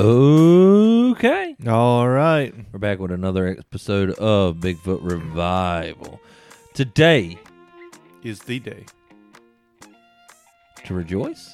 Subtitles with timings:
[0.00, 1.56] Okay.
[1.68, 2.54] All right.
[2.72, 6.22] We're back with another episode of Bigfoot Revival.
[6.72, 7.36] Today,
[8.22, 8.86] Is the day.
[10.86, 11.52] to rejoice.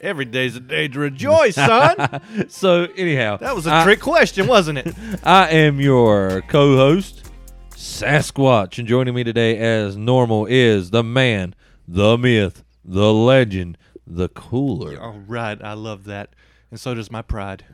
[0.00, 2.20] Every day's a day to rejoice, son.
[2.48, 4.94] so, anyhow, that was a I- trick question, wasn't it?
[5.24, 7.28] I am your co host,
[7.70, 11.52] Sasquatch, and joining me today, as normal, is the man,
[11.88, 15.60] the myth, the legend, the cooler, All right.
[15.60, 16.30] I love that.
[16.70, 17.64] And so does my pride.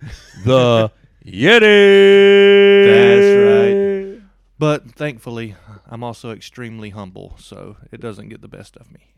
[0.44, 0.90] the
[1.24, 2.84] Yeti.
[2.84, 4.22] That's right.
[4.58, 5.54] But thankfully,
[5.86, 9.14] I'm also extremely humble, so it doesn't get the best of me.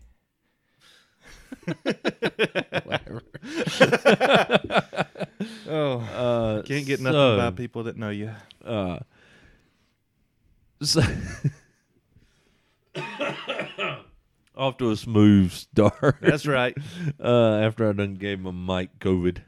[2.84, 3.22] Whatever.
[5.72, 8.32] Oh, Uh, can't get nothing so, by people that know you.
[8.64, 8.98] Uh,
[10.82, 11.00] so
[14.60, 16.18] off to a smooth start.
[16.20, 16.76] That's right.
[17.22, 19.38] Uh, after I done gave my mic COVID.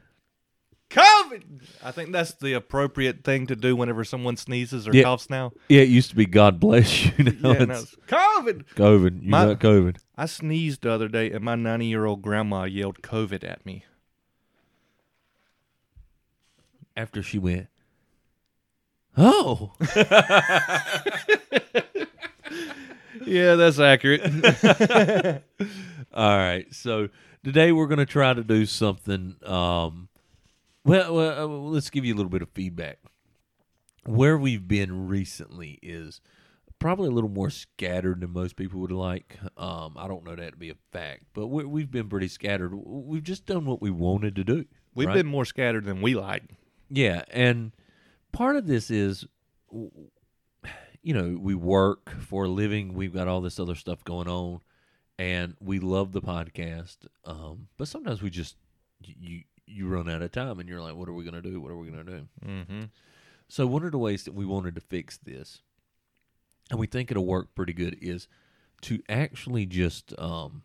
[0.89, 1.43] COVID.
[1.83, 5.03] I think that's the appropriate thing to do whenever someone sneezes or Yeah.
[5.03, 5.51] coughs now.
[5.69, 7.11] Yeah, it used to be God bless you.
[7.41, 8.65] Now Yeah, no, it's COVID.
[8.75, 9.23] COVID.
[9.23, 9.97] You My- got COVID.
[10.15, 13.85] I sneezed the other day, and my 90 year old grandma yelled COVID at me.
[16.95, 17.67] After she went,
[19.17, 19.73] oh,
[23.25, 24.21] Yeah, that's accurate.
[26.13, 26.65] all right.
[26.73, 27.09] So
[27.43, 29.35] today we're going to try to do something.
[29.45, 30.09] Um,
[30.85, 32.99] well, well, uh, let's give you a little bit of feedback.
[34.05, 36.19] Where we've been recently is
[36.77, 39.39] probably a little more scattered than most people would like.
[39.55, 42.73] Um, I don't know that to be a fact, but we we've been pretty scattered.
[42.75, 44.65] We've just done what we wanted to do.
[44.93, 45.15] We've right?
[45.15, 46.43] been more scattered than we like.
[46.89, 47.71] Yeah, and
[48.33, 49.25] part of this is,
[51.03, 52.93] you know, we work for a living.
[52.93, 54.61] We've got all this other stuff going on,
[55.19, 56.97] and we love the podcast.
[57.25, 58.55] Um, but sometimes we just
[59.01, 61.59] you you run out of time, and you're like, "What are we gonna do?
[61.59, 62.83] What are we gonna do?" Mm-hmm.
[63.49, 65.61] So one of the ways that we wanted to fix this,
[66.71, 68.29] and we think it'll work pretty good, is
[68.83, 70.63] to actually just um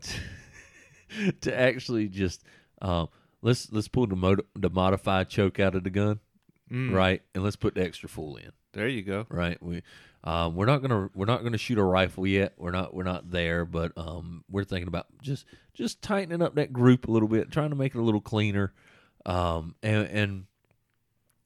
[1.40, 2.44] to actually just
[2.80, 3.08] um
[3.42, 6.20] let's let's pull the mod- the modified choke out of the gun,
[6.70, 6.92] Mm.
[6.92, 9.26] right, and let's put the extra full in, There you go.
[9.30, 9.62] right?
[9.62, 9.82] We
[10.24, 12.54] um we're not gonna we're not gonna shoot a rifle yet.
[12.58, 16.72] We're not we're not there, but um we're thinking about just just tightening up that
[16.72, 18.72] group a little bit, trying to make it a little cleaner,
[19.24, 20.44] um and and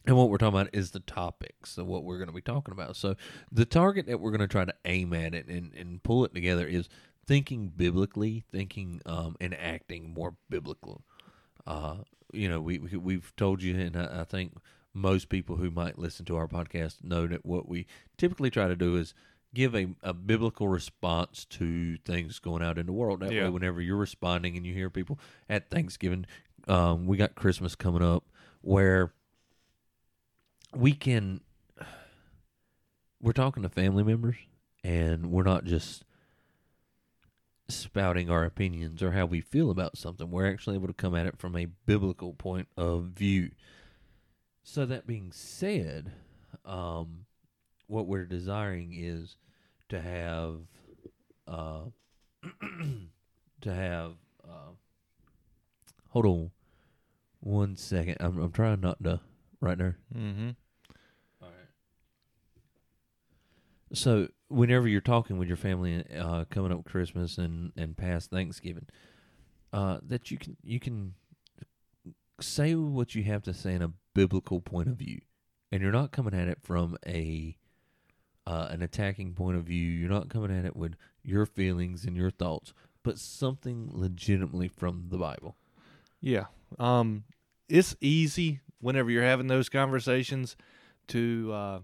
[0.06, 2.72] and what we're talking about is the topics of what we're going to be talking
[2.72, 2.96] about.
[2.96, 3.14] So
[3.52, 6.34] the target that we're going to try to aim at it and, and pull it
[6.34, 6.88] together is
[7.24, 11.02] thinking biblically, thinking um, and acting more biblical.
[11.68, 11.98] Uh,
[12.32, 14.56] you know, we, we we've told you, and I, I think
[14.94, 17.86] most people who might listen to our podcast know that what we
[18.16, 19.14] typically try to do is
[19.54, 23.20] give a, a biblical response to things going out in the world.
[23.20, 23.44] That Yeah.
[23.44, 26.26] way, whenever you're responding and you hear people at Thanksgiving,
[26.68, 28.24] um, we got Christmas coming up,
[28.60, 29.12] where
[30.74, 31.40] we can
[33.20, 34.36] we're talking to family members
[34.82, 36.04] and we're not just
[37.68, 41.26] spouting our opinions or how we feel about something we're actually able to come at
[41.26, 43.50] it from a biblical point of view
[44.62, 46.12] so that being said
[46.64, 47.26] um
[47.86, 49.36] what we're desiring is
[49.88, 50.60] to have
[51.48, 51.82] uh
[53.60, 54.12] to have
[54.44, 54.70] uh
[56.10, 56.50] hold on
[57.40, 59.20] one second i'm, I'm trying not to
[59.60, 60.50] right there Mm-hmm.
[61.40, 61.68] all right.
[63.94, 68.86] So, whenever you're talking with your family, uh, coming up Christmas and and past Thanksgiving,
[69.72, 71.14] uh, that you can you can
[72.40, 75.20] say what you have to say in a biblical point of view,
[75.70, 77.56] and you're not coming at it from a
[78.46, 79.90] uh, an attacking point of view.
[79.90, 82.72] You're not coming at it with your feelings and your thoughts,
[83.02, 85.56] but something legitimately from the Bible.
[86.20, 86.46] Yeah.
[86.78, 87.24] Um,
[87.68, 90.56] it's easy whenever you're having those conversations
[91.08, 91.78] to uh,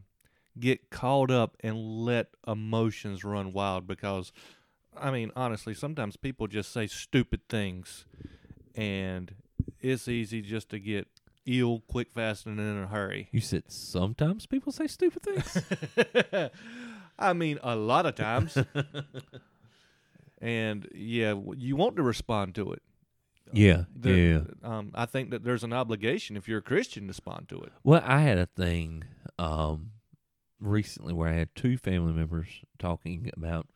[0.59, 4.33] get caught up and let emotions run wild because,
[4.97, 8.05] I mean, honestly, sometimes people just say stupid things,
[8.75, 9.35] and
[9.81, 11.09] it's easy just to get
[11.49, 13.29] ill quick, fast, and in a hurry.
[13.33, 16.51] You said sometimes people say stupid things.
[17.19, 18.57] I mean, a lot of times.
[20.41, 22.83] and yeah, you want to respond to it.
[23.53, 24.41] yeah, There- yeah.
[24.63, 27.73] Um, I think that there's an obligation if you're a Christian to respond to it.
[27.83, 29.05] Well, I had a thing
[29.39, 29.93] um,
[30.61, 32.49] recently where I had two family members
[32.79, 33.67] talking about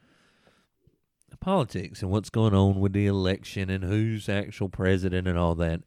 [1.40, 5.80] politics and what's going on with the election and who's actual president and all that.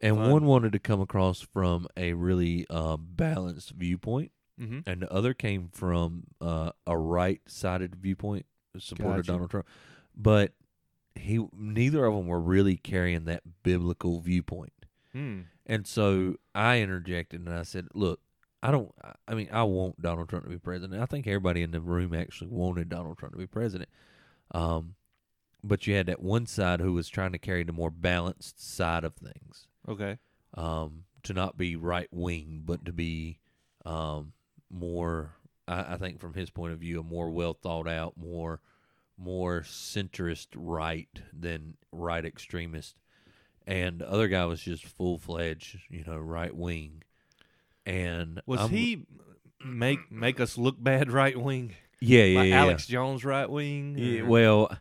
[0.00, 0.30] And Fun.
[0.30, 4.80] one wanted to come across from a really uh, balanced viewpoint, Mm-hmm.
[4.86, 8.44] and the other came from uh, a right-sided viewpoint,
[8.78, 9.32] supported Gotcha.
[9.32, 9.66] Donald Trump.
[10.14, 10.52] But
[11.14, 14.72] he neither of them were really carrying that biblical viewpoint.
[15.12, 15.40] Hmm.
[15.66, 18.20] And so I interjected and I said, "Look,
[18.62, 18.92] I don't.
[19.26, 21.00] I mean, I want Donald Trump to be president.
[21.02, 23.88] I think everybody in the room actually wanted Donald Trump to be president.
[24.52, 24.94] Um,
[25.64, 29.04] but you had that one side who was trying to carry the more balanced side
[29.04, 30.18] of things, Okay.
[30.54, 33.38] um, to not be right wing, but to be
[33.84, 34.32] um,
[34.70, 35.32] more.
[35.68, 38.60] I, I think from his point of view, a more well thought out, more
[39.18, 41.08] more centrist right
[41.38, 42.96] than right extremist.
[43.66, 47.02] And the other guy was just full fledged, you know, right wing.
[47.84, 49.06] And Was I'm- he
[49.64, 51.74] make make us look bad right wing?
[52.00, 52.60] Yeah, yeah, like yeah.
[52.62, 53.94] Alex Jones right wing?
[53.98, 54.74] Yeah, well,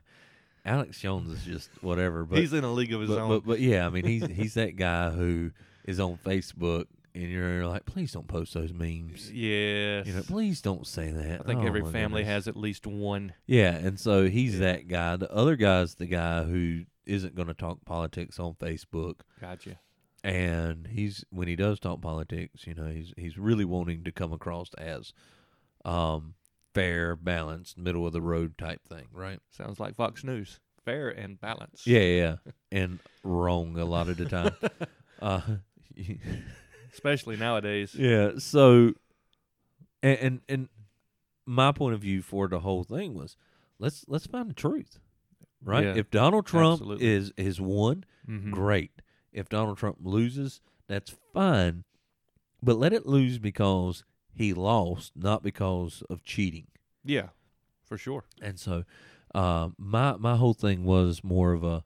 [0.70, 2.24] Alex Jones is just whatever.
[2.26, 3.30] But he's in a league of his but, own.
[3.30, 5.52] but but yeah, I mean he's he's that guy who
[5.86, 6.86] is on Facebook
[7.16, 9.32] and you're like, please don't post those memes.
[9.32, 10.06] yes.
[10.06, 11.42] You know, please don't say that.
[11.42, 12.46] I think Oh, every family goodness.
[12.46, 13.34] has at least one.
[13.48, 15.16] Yeah, and so he's that guy.
[15.18, 19.80] The other guy's the guy who isn't going to talk politics on Facebook, Gotcha.
[20.24, 24.32] and he's when he does talk politics, you know, he's he's really wanting to come
[24.32, 25.12] across as
[25.86, 26.36] um
[26.74, 29.40] fair, balanced, middle of the road type thing, right?
[29.52, 30.60] Sounds like Fox News.
[30.86, 31.86] Fair and balanced.
[31.86, 32.36] Yeah, yeah,
[32.72, 34.52] and wrong a lot of the time.
[35.22, 35.42] uh,
[36.94, 37.94] Especially nowadays.
[37.94, 38.32] yeah.
[38.38, 38.94] So,
[40.02, 40.70] and, and and
[41.46, 43.36] my point of view for the whole thing was,
[43.78, 45.00] let's let's find the truth,
[45.64, 45.86] right?
[45.86, 47.06] Yeah, if Donald Trump absolutely.
[47.08, 48.52] is is won, Mhm.
[48.52, 49.02] great.
[49.32, 51.84] If Donald Trump loses, that's fine,
[52.64, 54.04] but let it lose because
[54.40, 56.68] he lost, not because of cheating.
[57.06, 57.30] Yeah,
[57.84, 58.24] for sure.
[58.42, 58.84] And so,
[59.36, 61.84] uh, my my whole thing was more of a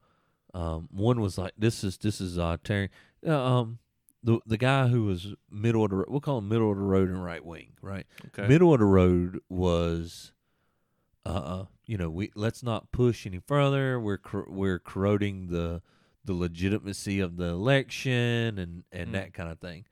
[0.53, 2.89] um, one was like this is this is uh tearing
[3.27, 3.79] uh, um
[4.23, 7.09] the the guy who was middle of the we'll call him middle of the road
[7.09, 8.47] and right wing right Okay.
[8.47, 10.31] middle of the road was
[11.25, 15.81] uh you know we let's not push any further we're cor- we're corroding the
[16.23, 19.13] the legitimacy of the election and and Mm.
[19.13, 19.85] that kind of thing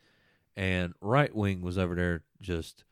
[0.62, 2.84] and right wing was over there just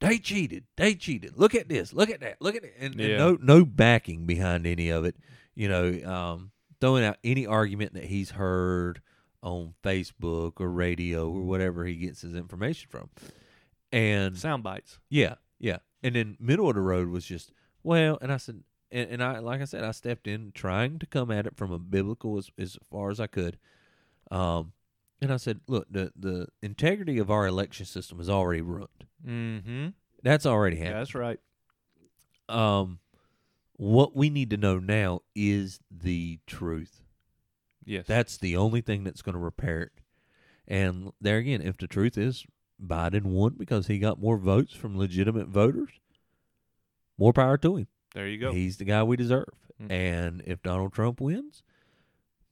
[0.00, 3.18] they cheated they cheated look at this look at that look at it and, and
[3.18, 5.16] no no backing behind any of it
[5.54, 6.50] you know um
[6.80, 9.00] throwing out any argument that he's heard
[9.42, 13.08] on Facebook or radio or whatever he gets his information from
[13.92, 14.98] and Sound bites.
[15.08, 15.78] yeah, yeah.
[16.02, 19.38] And then middle of the road was just well, and I said, and, and I
[19.38, 22.50] like I said, I stepped in trying to come at it from a biblical as
[22.58, 23.58] as far as I could.
[24.30, 24.72] Um,
[25.20, 28.88] and I said, look, the the integrity of our election system is already ruined.
[29.26, 29.88] Mm-hmm.
[30.22, 31.00] That's already Yeah, happened.
[31.00, 31.40] that's right.
[32.48, 32.98] Um,
[33.76, 37.02] what we need to know now is the truth.
[37.84, 38.06] Yes.
[38.06, 39.92] That's the only thing that's going to repair it.
[40.66, 42.44] And there again, if the truth is
[42.84, 45.90] Biden won because he got more votes from legitimate voters,
[47.16, 47.86] more power to him.
[48.14, 48.52] there you go.
[48.52, 49.48] He's the guy we deserve.
[49.82, 49.90] Mm.
[49.90, 51.62] And if Donald Trump wins,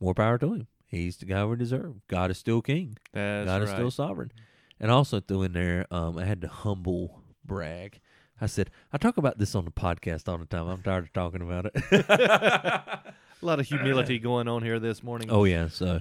[0.01, 0.67] more power to him.
[0.97, 2.07] He's the guy we deserve.
[2.09, 2.97] God is still king.
[3.13, 3.63] that's God right.
[3.63, 4.33] is still sovereign.
[4.79, 8.01] And also threw in there, um, I had to humble brag.
[8.41, 10.69] I said, I talk about this on the podcast all the time.
[10.69, 11.75] I'm tired of talking about it.
[12.11, 15.29] A lot of humility going on here this morning.
[15.31, 16.01] Oh yeah, so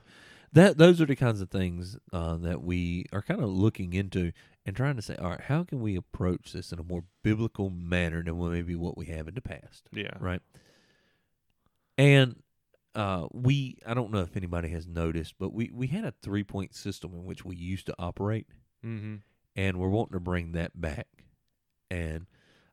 [0.52, 4.32] that those are the kinds of things uh, that we are kind of looking into
[4.66, 7.70] and trying to say, all right, how can we approach this in a more biblical
[7.70, 10.12] manner than maybe what we have in the past, yeah.
[10.20, 10.42] right?
[11.98, 12.42] And
[12.96, 16.44] uh, we, I don't know if anybody has noticed, but we we had a three
[16.44, 18.48] point system in which we used to operate,
[18.86, 19.16] Mm-hmm.
[19.56, 21.08] and we're wanting to bring that back.
[21.92, 22.26] And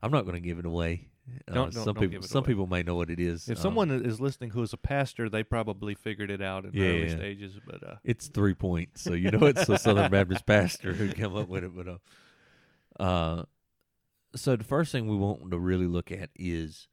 [0.03, 1.09] I'm not going to give it away.
[1.49, 2.47] Uh, Don't- don't- some don't people, some away.
[2.49, 3.49] people may know what it is.
[3.49, 6.73] If Um, someone is listening who is a pastor, they probably figured it out in
[6.73, 7.17] the Yeah, early yeah.
[7.17, 7.59] stages.
[7.65, 11.37] But uh, It's three points, so you know it's a Southern Baptist pastor who came
[11.37, 11.73] up with it.
[11.77, 13.45] But uh, uh,
[14.35, 16.89] so the first thing we want to really look at is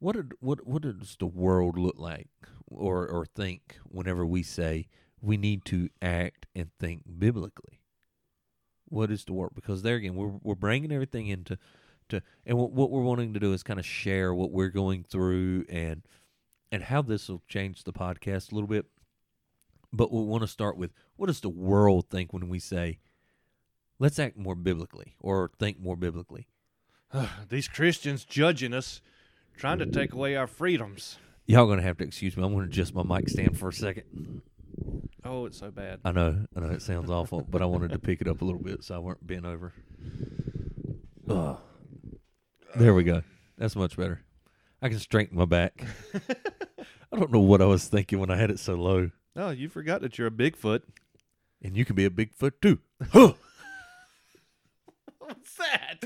[0.00, 2.28] what did, what what does the world look like
[2.66, 4.88] or or think whenever we say
[5.22, 7.80] we need to act and think biblically.
[8.86, 9.52] What is the world?
[9.54, 11.58] Because there again, we're we're bringing everything into
[12.08, 15.04] to, and what what we're wanting to do is kind of share what we're going
[15.04, 16.02] through and
[16.72, 18.86] and how this will change the podcast a little bit
[19.92, 22.98] but we want to start with what does the world think when we say
[23.98, 26.46] let's act more biblically or think more biblically
[27.48, 29.00] these Christians judging us,
[29.56, 31.18] trying to take away our freedoms.
[31.46, 32.44] y'all gonna have to excuse me.
[32.44, 34.42] I'm gonna adjust my mic stand for a second.
[35.24, 36.00] Oh, it's so bad.
[36.04, 38.44] i know i know it sounds awful but i wanted to pick it up a
[38.44, 39.72] little bit so i weren't bent over.
[41.28, 41.58] Ugh.
[42.76, 43.22] there we go.
[43.58, 44.22] That's much better.
[44.82, 45.84] I can straighten my back.
[47.12, 49.10] I don't know what i was thinking when i had it so low.
[49.36, 50.82] Oh, you forgot that you're a Bigfoot.
[51.62, 52.78] and you can be a bigfoot too
[55.36, 56.00] What's that?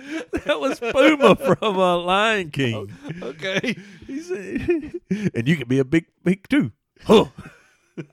[0.45, 2.93] That was Pumbaa from uh, Lion King.
[3.23, 3.77] Okay.
[4.07, 5.01] He said,
[5.35, 6.73] and you can be a big, big too.
[7.05, 7.27] Huh.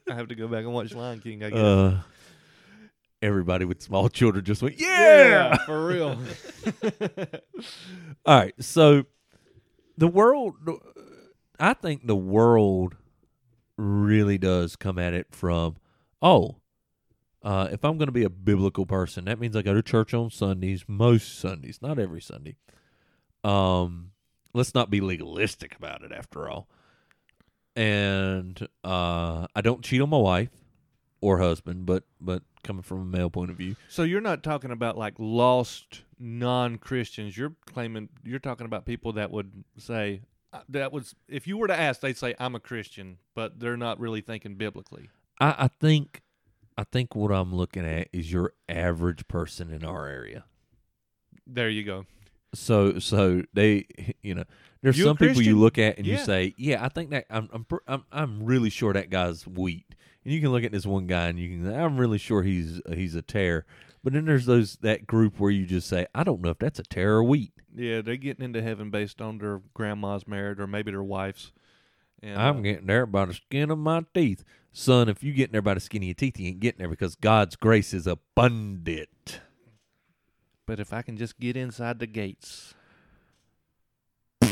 [0.09, 1.43] I have to go back and watch Lion King.
[1.43, 1.59] I guess.
[1.59, 2.01] Uh,
[3.21, 5.57] everybody with small children just went, yeah.
[5.65, 6.17] for real.
[8.25, 9.03] All right, so
[9.97, 10.55] the world,
[11.59, 12.95] I think the world
[13.77, 15.75] really does come at it from,
[16.21, 16.60] oh,
[17.43, 20.13] uh, if I'm going to be a biblical person, that means I go to church
[20.13, 22.55] on Sundays, most Sundays, not every Sunday.
[23.43, 24.11] Um,
[24.53, 26.67] let's not be legalistic about it, after all.
[27.75, 30.49] And uh, I don't cheat on my wife
[31.21, 34.71] or husband, but but coming from a male point of view, so you're not talking
[34.71, 37.37] about like lost non-Christians.
[37.37, 40.21] You're claiming you're talking about people that would say
[40.51, 43.77] uh, that was if you were to ask, they'd say I'm a Christian, but they're
[43.77, 45.09] not really thinking biblically.
[45.39, 46.21] I, I think
[46.77, 50.45] I think what I'm looking at is your average person in our area.
[51.45, 52.05] There you go.
[52.53, 53.85] So so they
[54.21, 54.43] you know
[54.81, 57.49] there's You some people you look at and you say yeah I think that I'm
[57.53, 59.85] I'm I'm, I'm really sure that guy's wheat
[60.23, 62.81] and you can look at this one guy and you can I'm really sure he's
[62.91, 63.65] he's a tare
[64.03, 66.79] but then there's those that group where you just say I don't know if that's
[66.79, 70.67] a tare or wheat Yeah, they're getting into heaven based on their grandma's married or
[70.67, 71.51] maybe their wife's.
[72.23, 75.51] And, uh, I'm getting there by the skin of my teeth son if you getting
[75.51, 78.07] there by the skin of your teeth you ain't getting there because God's grace is
[78.07, 79.41] abundant.
[80.65, 82.73] but if I can just get inside the gates.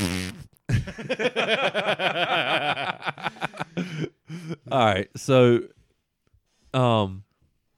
[4.70, 5.60] All right, so,
[6.72, 7.24] um,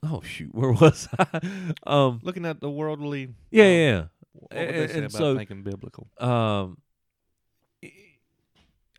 [0.03, 1.41] oh shoot, where was I?
[1.87, 5.19] Um, Looking at the worldly, yeah, um, yeah, what would they And- say and about
[5.19, 6.09] so- thinking biblical?
[6.19, 6.79] Um,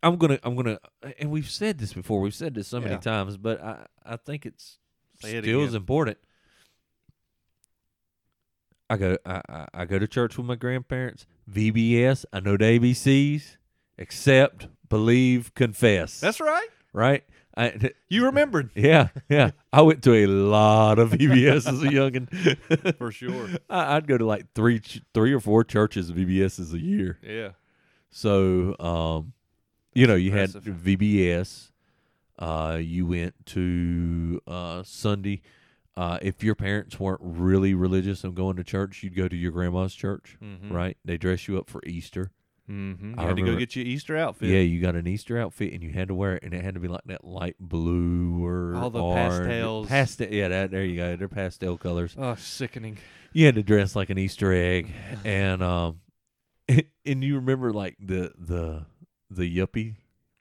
[0.04, 0.78] I'm gonna, I'm gonna,
[1.18, 2.20] and we've said this before.
[2.20, 2.98] We've said this so many Yeah.
[3.00, 4.78] times, but I, I think it's
[5.20, 5.74] Say it still again.
[5.76, 6.18] important.
[8.90, 11.26] I go, I, I, I go to church with my grandparents.
[11.50, 13.56] VBS, I know the ABCs.
[13.98, 16.20] Accept, believe, confess.
[16.20, 16.68] That's right.
[16.92, 17.24] right.
[17.56, 19.52] I, You remembered Yeah, yeah.
[19.72, 22.96] I went to a lot of VBS as a youngin.
[22.98, 23.48] for sure.
[23.70, 27.18] I, I'd go to like three, ch- three or four churches of VBSs a year.
[27.22, 27.50] Yeah.
[28.10, 29.32] So, um,
[29.94, 31.70] you know, you had VBS.
[32.38, 35.40] Uh, you went to uh, Sunday.
[35.96, 39.52] Uh, if your parents weren't really religious and going to church, you'd go to your
[39.52, 40.72] grandma's church, Mm-hmm.
[40.72, 40.96] right?
[41.04, 42.32] They dress you up for Easter.
[42.68, 43.10] Mm-hmm.
[43.10, 44.48] You I had to go get your Easter outfit.
[44.48, 46.74] Yeah, you got an Easter outfit and you had to wear it, and it had
[46.74, 49.46] to be like that light blue or All the orange.
[49.46, 49.86] pastels.
[49.88, 51.14] Pastel, yeah, that, there you go.
[51.14, 52.16] They're pastel colors.
[52.18, 52.98] Oh, sickening.
[53.32, 54.90] You had to dress like an Easter egg,
[55.24, 56.00] and um,
[56.68, 58.86] and you remember like the the
[59.30, 59.96] the yuppie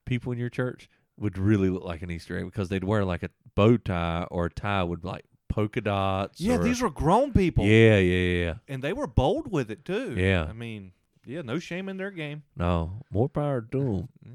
[0.06, 3.24] people in your church would really look like an Easter egg because they'd wear like
[3.24, 6.42] a bow tie or a tie with like polka dots.
[6.42, 7.66] Yeah, these were grown people.
[7.66, 8.54] Yeah, yeah, yeah.
[8.68, 10.16] And they were bold with it too.
[10.18, 10.46] Yeah.
[10.50, 10.92] I mean,
[11.26, 12.44] yeah, no shame in their game.
[12.56, 14.10] No, more power to them.
[14.26, 14.32] Yeah.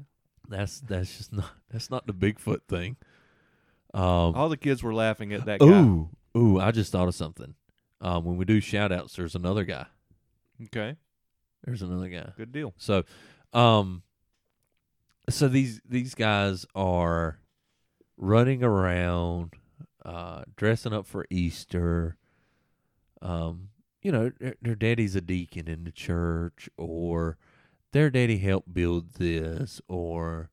[0.47, 2.95] That's that's just not that's not the Bigfoot thing.
[3.93, 5.65] Um, All the kids were laughing at that guy.
[5.65, 6.59] Ooh, ooh!
[6.59, 7.55] I just thought of something.
[8.01, 9.85] Um, when we do shout outs, there's another guy.
[10.65, 10.95] Okay.
[11.63, 12.31] There's another guy.
[12.37, 12.73] Good deal.
[12.77, 13.03] So,
[13.53, 14.03] um,
[15.29, 17.39] so these these guys are
[18.17, 19.53] running around,
[20.05, 22.17] uh, dressing up for Easter.
[23.21, 23.69] Um,
[24.01, 27.37] you know, their, their daddy's a deacon in the church, or
[27.91, 30.49] their daddy helped build this, or,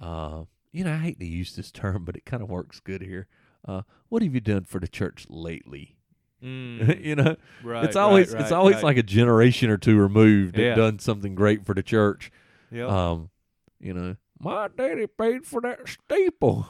[0.00, 0.42] uh,
[0.72, 3.26] you know, I hate to use this term, but it kind of works good here.
[3.66, 5.96] Uh, what have you done for the church lately?
[6.42, 7.84] Mm, you know, right.
[7.84, 8.84] it's always right, it's always right.
[8.84, 12.30] like a generation or two removed that done something great for the church.
[12.70, 12.88] Yep.
[12.88, 13.30] Um,
[13.86, 16.66] you know, my daddy paid for that steeple,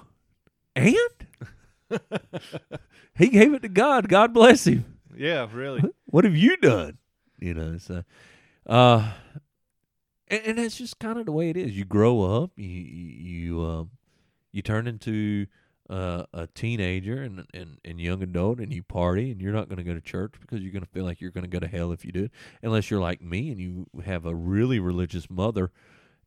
[0.74, 0.94] and
[3.16, 4.08] he gave it to God.
[4.08, 4.98] God bless him.
[5.16, 5.82] yeah, really.
[6.04, 6.98] What have you done?
[7.38, 8.04] You know, so
[8.66, 9.12] uh,
[10.28, 11.76] and, and that's just kind of the way it is.
[11.76, 13.90] You grow up, you you you, um,
[14.52, 15.46] you turn into
[15.88, 19.78] uh, a teenager and, and and young adult, and you party, and you're not going
[19.78, 21.68] to go to church because you're going to feel like you're going to go to
[21.68, 22.28] hell if you do
[22.62, 25.70] unless you're like me and you have a really religious mother,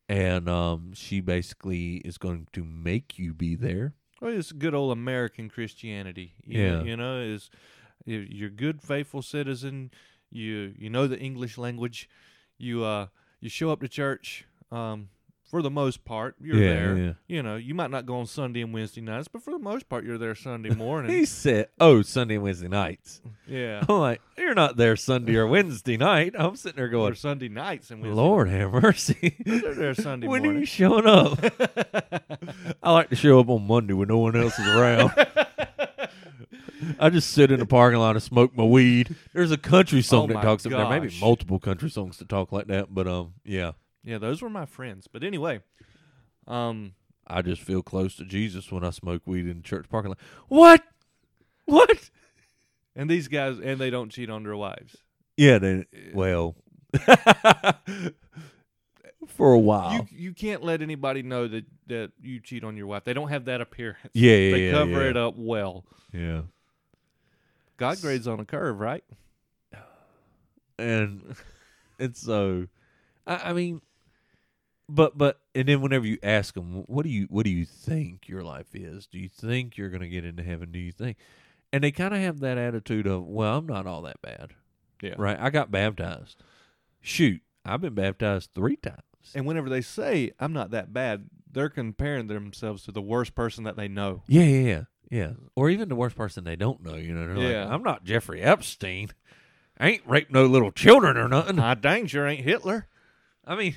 [0.10, 3.94] and um, she basically is going to make you be there.
[4.20, 6.34] Well, it's good old American Christianity.
[6.46, 6.72] You Yeah.
[6.80, 7.50] know, you know, is
[8.06, 9.92] you- you're a good, faithful citizen.
[10.32, 12.10] You you know the English language.
[12.58, 13.08] You uh
[13.39, 14.46] you show up to church.
[14.72, 15.10] Um,
[15.50, 16.98] for the most part, you're Yeah, there.
[16.98, 17.13] yeah.
[17.27, 19.89] You know, you might not go on Sunday and Wednesday nights, but for the most
[19.89, 21.12] part, you're there Sunday morning.
[21.12, 25.48] He said, "Oh, Sunday and Wednesday nights." yeah, I'm like, "You're not there Sunday or
[25.48, 28.15] Wednesday night." I'm sitting there or going, Sunday nights and Wednesday.
[28.15, 29.36] Lord have mercy.
[29.46, 31.39] They're there Sunday when are you showing up?
[32.84, 35.12] I like to show up on Monday when no one else is around.
[37.00, 39.15] I just sit in the parking lot and smoke my weed.
[39.34, 41.01] There's a country song Oh that talks about there.
[41.01, 43.72] Maybe multiple country songs that talk like that, but um, yeah.
[44.03, 45.08] Yeah, those were my friends.
[45.12, 45.62] But anyway,
[46.48, 46.94] um,
[47.27, 50.20] I just feel close to Jesus when I smoke weed in the church parking lot.
[50.48, 50.84] What?
[51.65, 52.10] What?
[52.96, 54.98] and these guys, and they don't cheat on their wives.
[55.38, 56.56] Yeah, they, well,
[59.27, 59.94] for a while.
[59.94, 63.03] You you can't let anybody know that that you cheat on your wife.
[63.06, 64.00] They don't have that appearance.
[64.13, 65.10] yeah, yeah, they yeah, cover yeah.
[65.10, 65.86] it up well.
[66.12, 66.41] Yeah.
[67.77, 69.03] God grades on a curve, right?
[70.77, 71.36] and
[72.00, 72.68] it's so
[73.27, 73.82] I, I mean
[74.89, 78.27] but but and then whenever you ask them what do you what do you think
[78.27, 79.08] your life is?
[79.08, 80.72] Do you think you're going to get into heaven?
[80.72, 81.17] Do you think?
[81.72, 84.51] And they kind of have that attitude of well i'm not all that bad.
[85.01, 85.13] Yeah.
[85.17, 85.38] right?
[85.39, 86.41] I got baptized.
[87.01, 89.01] Shoot i've been baptized three times.
[89.36, 93.63] And whenever they say I'm not that bad, they're comparing themselves to the worst person
[93.65, 94.24] that they know.
[94.27, 95.31] yeah yeah yeah yeah.
[95.55, 97.63] Or even the worst person they don't know you know they're Yeah.
[97.65, 99.10] like i'm not jeffrey epstein.
[99.81, 101.58] I ain't raped no little children or nothing.
[101.60, 102.88] I dang sure ain't Hitler.
[103.48, 103.75] I mean,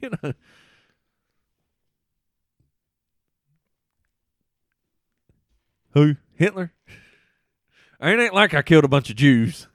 [0.02, 0.32] you know.
[5.92, 6.16] Who?
[6.36, 6.72] Hitler?
[8.00, 9.66] I ain't like I killed a bunch of Jews.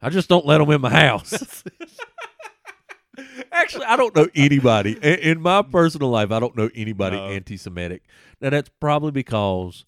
[0.00, 1.64] I just don't let them in my house.
[3.52, 6.30] Actually, I don't know anybody in, my personal life.
[6.30, 7.26] I don't know anybody No.
[7.26, 8.04] anti-Semitic.
[8.40, 9.84] Now that's probably because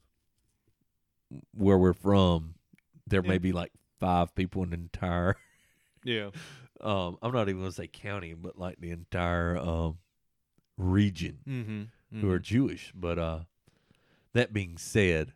[1.55, 2.55] where we're from,
[3.07, 3.71] there may be like
[4.01, 5.37] five people in the entire
[6.03, 6.31] Yeah.
[6.83, 9.99] Um I'm not even gonna say county, but like the entire um
[10.77, 12.21] region Mm-hmm.
[12.21, 12.93] who are Jewish.
[12.95, 13.41] But uh
[14.33, 15.33] that being said,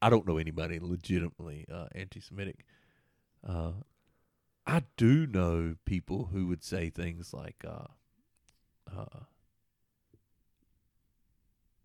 [0.00, 2.64] I don't know anybody legitimately uh anti Semitic.
[3.46, 3.72] Uh
[4.66, 7.86] I do know people who would say things like uh
[8.96, 9.20] uh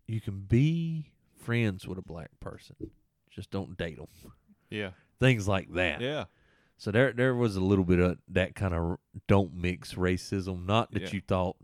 [0.06, 2.76] you can be friends with a black person,
[3.30, 4.08] just don't date them.
[4.70, 4.90] yeah.
[5.20, 6.00] Things like that.
[6.00, 6.24] Yeah.
[6.76, 10.66] So there there was a little bit of that kind of don't mix racism.
[10.66, 11.10] Not that Yeah.
[11.12, 11.56] you thought,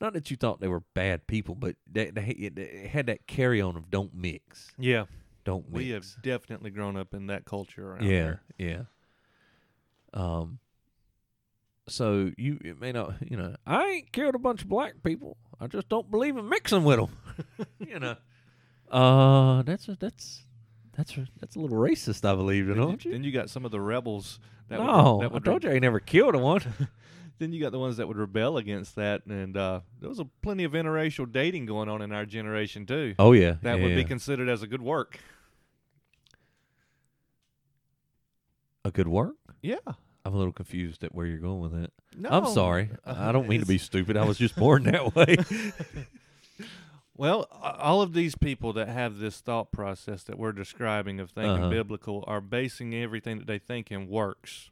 [0.00, 3.26] not that you thought they were bad people, but they, they, it, it had that
[3.26, 5.06] carry on of don't mix, Yeah.
[5.44, 5.76] don't mix.
[5.84, 8.40] We have definitely grown up in that culture around yeah, here.
[8.58, 8.82] yeah.
[10.12, 10.58] Um.
[11.88, 15.36] So you it may not, you know, I ain't killed a bunch of black people.
[15.60, 17.66] I just don't believe in mixing with them.
[17.80, 18.16] you know.
[18.88, 20.44] Uh, that's a, that's
[20.96, 23.16] that's a, that's a little racist, I believe, Then don't you, you?
[23.16, 25.70] then you got some of the rebels that no, would, that I would told you
[25.70, 26.62] I never killed a one.
[27.38, 30.24] then you got the ones that would rebel against that and uh there was a
[30.42, 33.14] plenty of interracial dating going on in our generation too.
[33.18, 35.20] Oh yeah, that yeah, would be considered as a good work.
[38.86, 39.34] a good work.
[39.62, 39.76] Yeah.
[40.24, 41.92] I'm a little confused at where you're going with that.
[42.16, 42.30] No.
[42.30, 42.90] I'm sorry.
[43.04, 44.16] Uh, I don't mean to be stupid.
[44.16, 45.36] I was just born that way.
[47.16, 51.62] Well, all of these people that have this thought process that we're describing of thinking
[51.64, 51.70] Uh-huh.
[51.70, 54.70] biblical are basing everything that they think in works.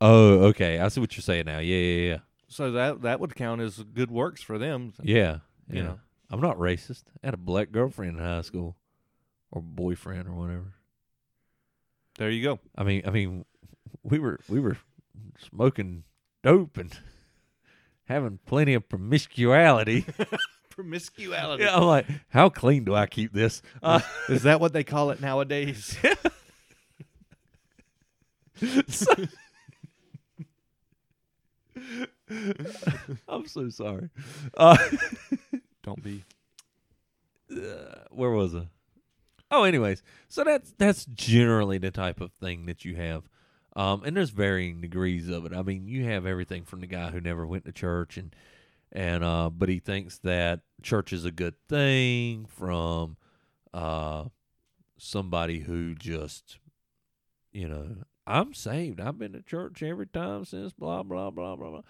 [0.00, 0.78] oh, okay.
[0.78, 1.58] I see what you're saying now.
[1.58, 2.18] Yeah, yeah, yeah.
[2.48, 4.92] So that that would count as good works for them.
[5.02, 5.38] Yeah.
[5.68, 5.82] You yeah.
[5.82, 6.00] know.
[6.30, 7.04] I'm not racist.
[7.22, 8.76] I had a black girlfriend in high school
[9.50, 10.74] or boyfriend or whatever.
[12.18, 12.58] There you go.
[12.76, 13.44] I mean, I mean,
[14.02, 14.76] we were we were
[15.50, 16.04] smoking
[16.42, 16.92] dope and
[18.04, 20.04] having plenty of promiscuity.
[20.74, 21.62] Promiscuity.
[21.64, 23.62] yeah, I'm like, how clean do I keep this?
[23.82, 25.96] Uh, Is that what they call it nowadays?
[33.28, 34.10] I'm so sorry.
[34.56, 34.76] Uh,
[35.82, 36.24] Don't be.
[37.50, 37.56] uh,
[38.10, 38.68] where was I?
[39.50, 43.24] Oh, anyways, so that's that's generally the type of thing that you have,
[43.76, 45.52] um, and there's varying degrees of it.
[45.52, 48.34] I mean, you have everything from the guy who never went to church and
[48.92, 53.16] and uh, but he thinks that church is a good thing, from
[53.72, 54.24] uh,
[54.98, 56.58] somebody who just,
[57.52, 59.00] you know, I'm saved.
[59.00, 61.82] I've been to church every time since blah blah blah blah blah.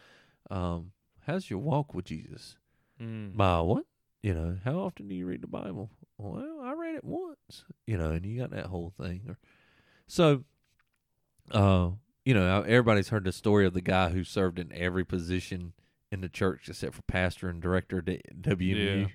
[0.56, 0.92] Um,
[1.26, 2.56] how's your walk with Jesus?
[3.00, 3.36] Mm.
[3.36, 3.84] By what?
[4.22, 5.90] You know, how often do you read the Bible?
[6.16, 7.64] Well, I read it once.
[7.86, 9.22] You know, and you got that whole thing.
[9.28, 9.38] Or
[10.06, 10.44] so,
[11.50, 11.90] uh,
[12.24, 15.72] you know, everybody's heard the story of the guy who served in every position
[16.12, 19.10] in the church except for pastor and director at WMU,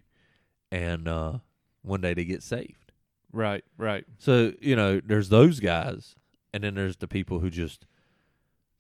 [0.72, 1.34] and uh,
[1.84, 2.92] one day they get saved.
[3.32, 4.04] Right, right.
[4.18, 6.16] So you know, there's those guys,
[6.54, 7.86] and then there's the people who just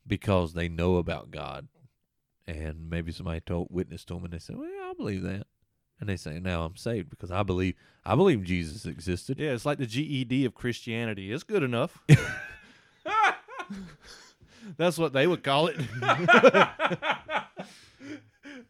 [0.05, 1.67] because they know about God,
[2.47, 5.45] and maybe somebody told witness to them, and they say, "Well, yeah, I believe that,"
[5.99, 9.65] and they say, "Now I'm saved because I believe I believe Jesus existed." Yeah, it's
[9.65, 11.31] like the GED of Christianity.
[11.31, 12.01] It's good enough.
[14.77, 15.77] That's what they would call it.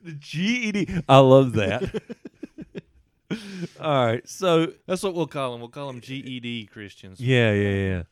[0.07, 2.01] the GED, I love that.
[3.79, 4.27] All right.
[4.27, 5.59] So That's what we'll call them.
[5.61, 7.19] We'll call them GED Christians.
[7.19, 8.03] yeah, yeah, yeah.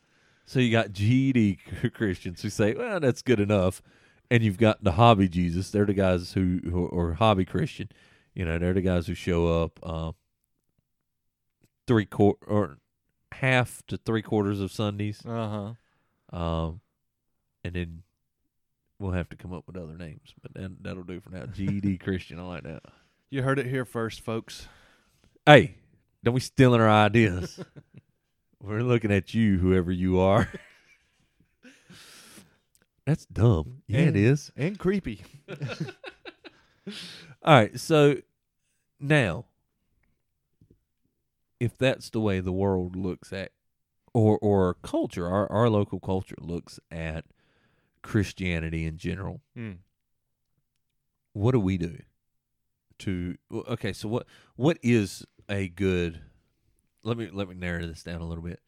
[0.45, 1.55] So you got GED
[1.93, 3.81] Christians who say, "Well, that's good enough,"
[4.29, 5.71] and you've got the hobby Jesus.
[5.71, 7.89] They're the guys who, who or hobby Christian.
[8.35, 10.11] You know, they're the guys who show up uh,
[11.87, 12.77] three quarter or
[13.31, 15.73] half to three quarters of Sundays, Uh
[16.31, 16.37] huh.
[16.37, 16.81] um,
[17.63, 18.03] and then
[18.99, 21.45] we'll have to come up with other names, but then that'll do for now.
[21.45, 22.83] GED Christian, I like that.
[23.29, 24.67] You heard it here first, folks.
[25.45, 25.75] Hey,
[26.23, 27.59] don't be stealing our ideas.
[28.61, 30.49] We're looking at you, whoever you are.
[33.05, 33.81] That's dumb.
[33.87, 34.51] Yeah, it And- is.
[34.55, 35.21] And creepy.
[37.43, 38.17] All right, so
[38.99, 39.45] now,
[41.59, 43.51] if that's the way the world looks at,
[44.13, 47.25] or or culture, our our local culture looks at
[48.05, 49.77] Christianity in general, Mm.
[51.33, 51.97] what do we do
[52.99, 56.21] to okay so what what is a good
[57.03, 58.61] let me let me narrow this down a little bit.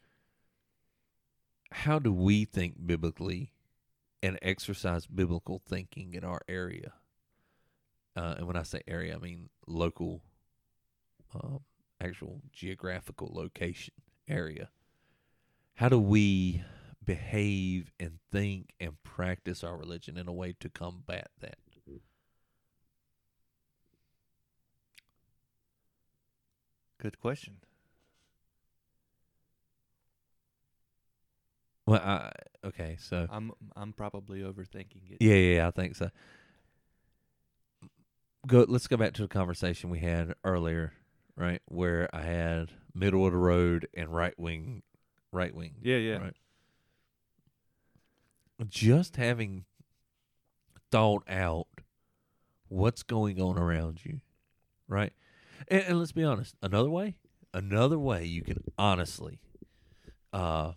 [1.71, 3.51] How do we think biblically
[4.23, 6.93] and exercise biblical thinking in our area?
[8.15, 10.21] Uh, and when i say area i mean local
[11.35, 11.59] um,
[12.01, 13.93] actual geographical location
[14.27, 14.69] area.
[15.75, 16.63] How do we
[17.07, 21.57] behave and think and practice our religion in a way to combat that
[26.99, 27.57] Good question.
[31.85, 32.31] Well, I,
[32.65, 35.17] okay, so I'm I'm probably overthinking it.
[35.21, 36.09] yeah, yeah, I think so.
[38.47, 38.65] Go.
[38.67, 40.93] Let's go back to the conversation we had earlier,
[41.35, 41.61] right?
[41.67, 44.81] Where I had middle of the road and right wing,
[45.31, 45.75] right wing.
[45.81, 46.17] Yeah, yeah.
[46.17, 46.35] Right.
[48.67, 49.65] Just having
[50.91, 51.67] thought out
[52.69, 54.21] what's going on around you,
[54.87, 55.13] right?
[55.67, 56.55] And, and let's be honest.
[56.61, 57.17] Another way,
[57.53, 59.39] another way you can honestly,
[60.33, 60.73] uh,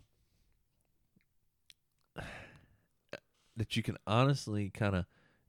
[3.57, 5.05] that you can honestly kind of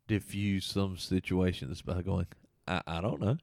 [0.07, 2.27] diffuse some situations by going,
[2.67, 3.37] I, I don't know.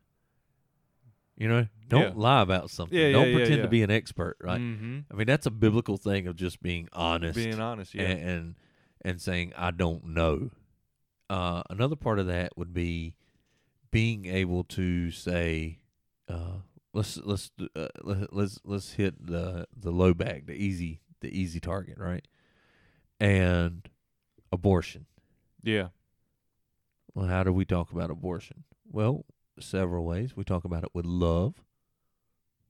[1.37, 2.12] You know, don't Yeah.
[2.16, 2.98] lie about something.
[2.98, 4.61] Yeah, don't yeah, pretend to be an expert, right?
[4.61, 4.98] Mm-hmm.
[5.11, 8.03] I mean, that's a biblical thing of just being honest Being honest, yeah.
[8.03, 8.55] and, and
[9.02, 10.50] and saying I don't know.
[11.30, 13.14] Uh, another part of that would be
[13.90, 15.78] being able to say,
[16.28, 16.58] uh,
[16.92, 21.61] let's let's uh, let- let's let's hit the the low bag, the easy the easy
[21.61, 22.26] target, right?
[23.20, 23.88] And
[24.52, 25.06] abortion.
[25.62, 25.88] yeah.
[27.14, 28.64] Well, how do we talk about abortion?
[28.90, 29.24] Well,
[29.58, 30.37] several ways.
[30.37, 31.54] We talk about it with love,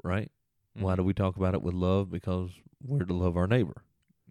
[0.02, 0.30] right?
[0.74, 2.10] Why do we talk about it with love?
[2.10, 2.50] Because
[2.82, 3.82] we're to love our neighbor.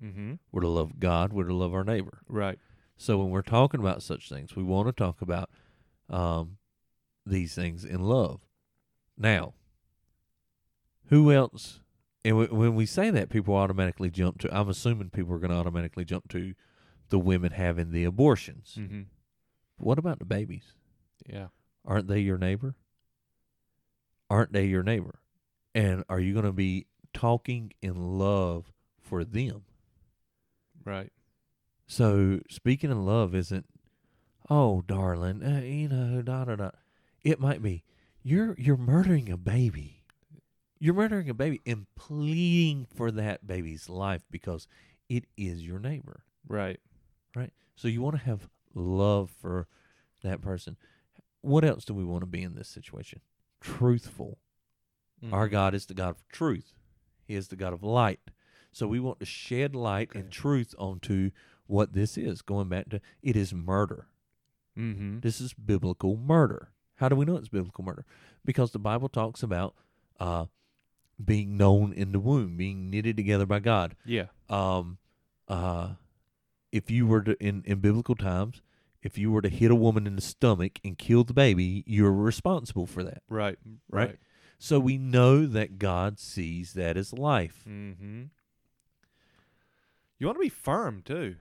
[0.04, 0.34] Mm-hmm.
[0.52, 1.34] We're to love God.
[1.34, 2.20] We're to love our neighbor.
[2.28, 2.60] Right.
[2.98, 5.50] So when we're talking about such things, we want to talk about
[6.10, 6.58] um,
[7.26, 8.42] these things in love.
[9.18, 9.54] Now,
[11.10, 11.82] who else?
[12.26, 14.58] And w- when we say that, people automatically jump to.
[14.58, 16.54] I'm assuming people are going to automatically jump to
[17.10, 18.76] the women having the abortions.
[18.80, 19.04] Mm-hmm.
[19.78, 20.74] What about the babies?
[21.26, 21.48] Yeah.
[21.86, 22.76] Aren't they your neighbor?
[24.30, 25.20] Aren't they your neighbor?
[25.74, 29.64] And are you going to be talking in love for them?
[30.88, 31.12] Right.
[31.86, 33.66] So speaking in love isn't,
[34.50, 36.70] oh darling, uh, you know, da da da.
[37.24, 37.84] It might be
[38.24, 40.04] you're you're murdering a baby.
[40.80, 44.68] You're murdering a baby and pleading for that baby's life because
[45.10, 46.80] it is your neighbor, Right.
[47.36, 47.52] right?
[47.76, 49.68] So you want to have love for
[50.24, 50.78] that person.
[51.42, 53.22] What else do we want to be in this situation?
[53.60, 54.38] Truthful.
[55.32, 55.52] Our Mhm.
[55.52, 56.76] God is the God of truth.
[57.26, 58.20] He is the God of light.
[58.78, 61.32] So we want to shed light and truth onto
[61.66, 62.44] what this is.
[62.44, 64.06] Going back to it is murder.
[64.78, 65.22] Mm-hmm.
[65.22, 66.70] This is biblical murder.
[66.98, 68.06] How do we know it's biblical murder?
[68.46, 69.74] Because the Bible talks about
[70.20, 70.46] uh,
[71.24, 73.96] being known in the womb, being knitted together by God.
[74.06, 74.28] Yeah.
[74.48, 75.00] Um,
[75.48, 75.94] uh,
[76.72, 78.62] if you were to in, in biblical times,
[79.02, 82.14] if you were to hit a woman in the stomach and kill the baby, you're
[82.14, 83.24] responsible for that.
[83.28, 83.58] Right.
[83.90, 84.18] Right.
[84.60, 87.64] So we know that God sees that as life.
[87.68, 88.26] Mm-hmm.
[90.20, 91.36] You want to be firm too.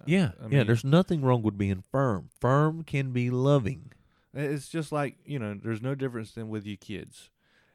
[0.00, 0.58] Uh, Yeah, I yeah.
[0.58, 2.28] mean, There's nothing wrong with being firm.
[2.40, 3.92] Firm can be loving.
[4.34, 7.30] It's just like you know, there's no difference than with your kids.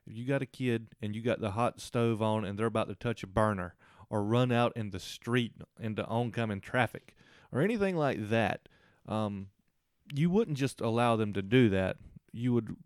[0.05, 2.87] If you got a kid and you got the hot stove on and they're about
[2.87, 3.75] to touch a burner
[4.09, 7.13] or run out in the street into oncoming traffic
[7.51, 8.69] or anything like that,
[9.07, 9.47] um,
[10.15, 11.97] you wouldn't just allow them to do that.
[12.31, 12.77] You would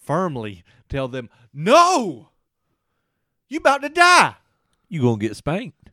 [0.00, 2.30] firmly tell them, "No,
[3.48, 4.36] you about to die."
[4.88, 5.90] You gonna get spanked.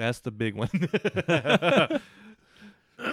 [0.00, 0.68] That's the big one.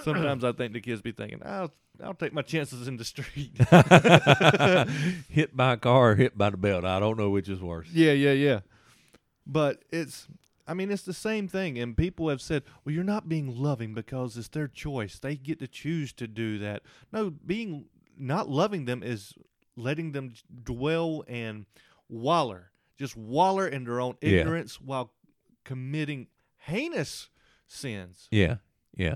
[0.03, 1.71] Sometimes I think the kids be thinking, "I'll
[2.03, 3.55] I'll take my chances in the street."
[5.29, 6.83] hit by a car or hit by the belt.
[6.83, 7.87] I don't know which is worse.
[7.93, 8.59] yeah, yeah, yeah.
[9.45, 10.27] But it's,
[10.67, 11.79] I mean, it's the same thing.
[11.79, 15.19] And people have said, "Well, you're not being loving because it's their choice.
[15.19, 17.85] They get to choose to do that." No, being
[18.17, 19.33] not loving them is
[19.77, 20.33] letting them
[20.65, 21.65] dwell and
[22.09, 24.39] waller, just waller in their own Yeah.
[24.39, 25.13] ignorance while
[25.63, 26.27] committing
[26.67, 27.29] heinous
[27.65, 28.27] sins.
[28.31, 28.57] Yeah,
[28.95, 29.15] yeah.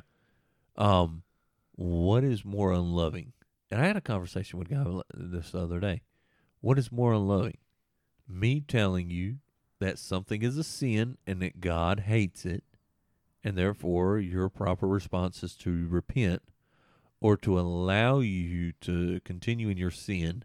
[0.77, 1.23] Um,
[1.75, 3.33] what is more unloving?
[3.69, 6.01] And I had a conversation with a guy this other day.
[6.61, 7.57] What is more unloving?
[8.27, 9.37] Me telling you
[9.79, 12.63] that something is a sin and that God hates it,
[13.43, 16.41] and therefore your proper response is to repent,
[17.19, 20.43] or to allow you to continue in your sin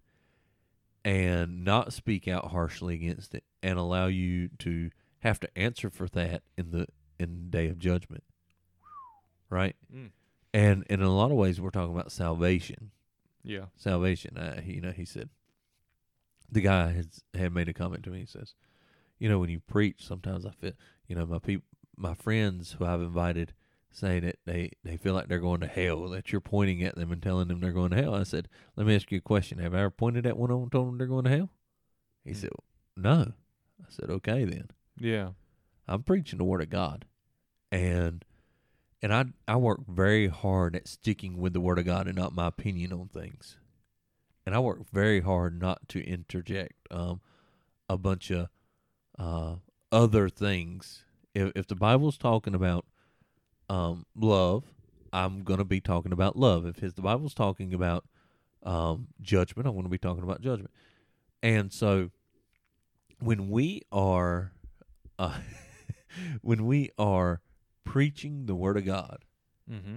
[1.05, 4.91] and not speak out harshly against it, and allow you to
[5.21, 6.87] have to answer for that in the
[7.19, 8.25] in the day of judgment.
[9.51, 9.77] Right?
[9.95, 10.11] Mm.
[10.53, 12.91] And, and in a lot of ways, we're talking about salvation.
[13.43, 13.67] Yeah.
[13.77, 14.37] Salvation.
[14.37, 15.29] Uh, you know, he said,
[16.51, 18.21] the guy has had made a comment to me.
[18.21, 18.55] He says,
[19.19, 20.73] you know, when you preach, sometimes I feel,
[21.07, 23.53] you know, my people, my friends who I've invited
[23.91, 27.13] say that they, they feel like they're going to hell, that you're pointing at them
[27.13, 28.15] and telling them they're going to hell.
[28.15, 29.59] I said, let me ask you a question.
[29.59, 31.51] Have I ever pointed at one of them and told them they're going to hell?
[32.25, 32.37] He Mm.
[32.37, 32.51] said,
[32.97, 33.33] no.
[33.81, 34.69] I said, okay then.
[34.99, 35.31] Yeah.
[35.89, 37.05] I'm preaching the word of God,
[37.71, 38.25] and
[39.03, 42.35] and I I work very hard at sticking with the word of God and not
[42.35, 43.57] my opinion on things,
[44.45, 47.21] and I work very hard not to interject um
[47.89, 48.49] a bunch of
[49.19, 49.57] uh
[49.93, 51.05] other things.
[51.35, 52.85] If if the Bible's talking about
[53.69, 54.65] um love,
[55.13, 56.67] I'm gonna be talking about love.
[56.67, 58.05] If his, the Bible's talking about
[58.63, 60.73] um judgment, I'm gonna be talking about judgment,
[61.43, 62.11] and so
[63.21, 64.53] when we are
[65.19, 65.39] uh,
[66.43, 67.41] when we are
[67.85, 69.25] preaching the word of God,
[69.71, 69.97] Mm-hmm.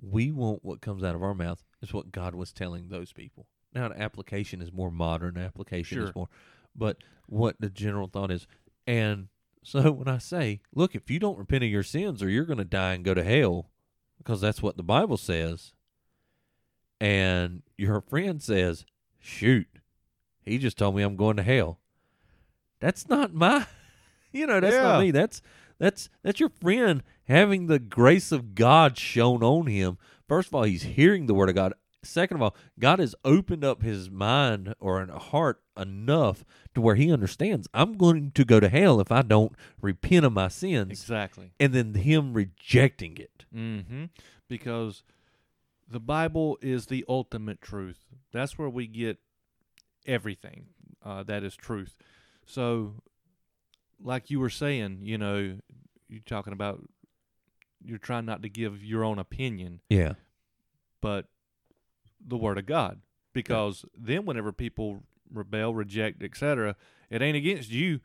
[0.00, 3.46] we want what comes out of our mouth is what God was telling those people.
[3.74, 5.38] Now, the application is more modern.
[5.38, 6.08] Application Sure.
[6.08, 6.28] is more,
[6.74, 8.46] but what the general thought is,
[8.86, 9.28] and
[9.62, 12.58] so when I say, look, if you don't repent of your sins, or you're going
[12.58, 13.70] to die and go to hell,
[14.18, 15.72] because that's what the Bible says,
[17.00, 18.84] and your friend says,
[19.18, 19.66] shoot,
[20.44, 21.80] he just told me I'm going to hell.
[22.80, 23.66] That's not my,
[24.36, 24.82] you know, that's Yeah.
[24.82, 25.10] not me.
[25.10, 25.42] That's
[25.78, 29.98] that's that's your friend having the grace of God shown on him.
[30.28, 31.74] First of all, he's hearing the word of God.
[32.02, 36.44] Second of all, God has opened up his mind or a heart enough
[36.74, 40.32] to where he understands I'm going to go to hell if I don't repent of
[40.32, 40.90] my sins.
[40.92, 41.50] Exactly.
[41.58, 43.44] And then him rejecting it.
[43.54, 44.04] Mm-hmm.
[44.48, 45.02] Because
[45.88, 48.04] the Bible is the ultimate truth.
[48.32, 49.18] That's where we get
[50.06, 50.66] everything
[51.04, 51.96] uh, that is truth.
[52.44, 52.94] So,
[54.02, 55.58] like you were saying, you know,
[56.08, 56.82] you're talking about
[57.84, 60.14] you're trying not to give your own opinion, Yeah.
[61.00, 61.26] but
[62.26, 63.00] the Word of God.
[63.32, 66.74] Because then, whenever people rebel, reject, etc.,
[67.10, 68.00] it ain't against you.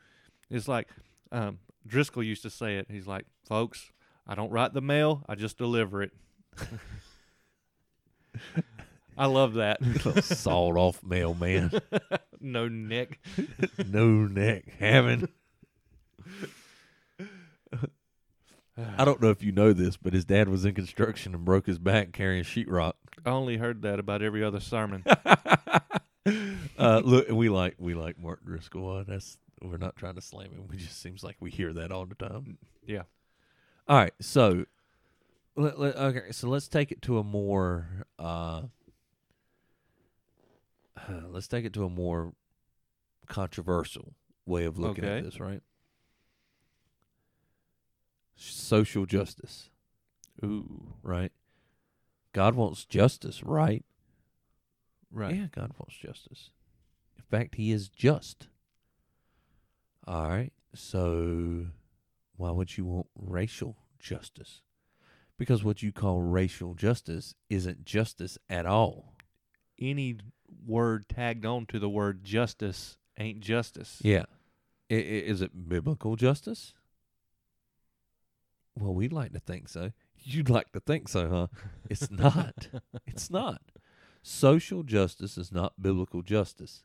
[0.49, 0.89] It's like
[1.31, 2.87] um, Driscoll used to say it.
[2.89, 3.91] He's like, folks,
[4.27, 6.11] I don't write the mail, I just deliver it.
[9.17, 9.79] I love that.
[10.23, 11.71] Sawed off mailman.
[12.39, 13.19] no neck.
[13.87, 14.65] no neck.
[14.79, 15.29] Having.
[18.97, 21.67] I don't know if you know this, but his dad was in construction and broke
[21.67, 22.93] his back carrying sheetrock.
[23.25, 25.03] I only heard that about every other sermon.
[26.77, 28.97] uh, look, we like we like Mark Driscoll.
[28.97, 30.67] Uh, that's we're not trying to slam him.
[30.69, 32.57] We just seems like we hear that all the time.
[32.85, 33.03] Yeah.
[33.87, 34.65] All right, so
[35.55, 38.61] let, let, okay, so let's take it to a more uh,
[41.29, 42.33] let's take it to a more
[43.27, 44.13] controversial
[44.45, 45.17] way of looking Okay.
[45.19, 45.61] at this, right?
[48.43, 49.69] Social justice,
[50.43, 50.93] Ooh.
[51.03, 51.31] right?
[52.33, 53.85] God wants justice, right?
[55.11, 55.35] Right.
[55.35, 56.49] Yeah, God wants justice.
[57.17, 58.47] In fact, He is just.
[60.07, 60.53] All right.
[60.73, 61.67] So,
[62.37, 64.61] why would you want racial justice?
[65.37, 69.15] Because what you call racial justice isn't justice at all.
[69.79, 70.17] Any
[70.65, 73.99] word tagged on to the word justice ain't justice.
[74.03, 74.25] Yeah.
[74.89, 76.73] I- i- is it biblical justice?
[78.79, 79.91] Well, we'd like to think so.
[80.23, 81.47] You'd like to think so, huh?
[81.89, 82.69] It's not.
[83.07, 83.61] it's not.
[84.23, 86.83] Social justice is not biblical justice.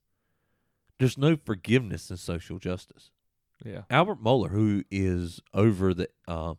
[0.99, 3.11] There's no forgiveness in social justice.
[3.64, 3.83] Yeah.
[3.90, 6.55] Albert Mohler, who is over the uh,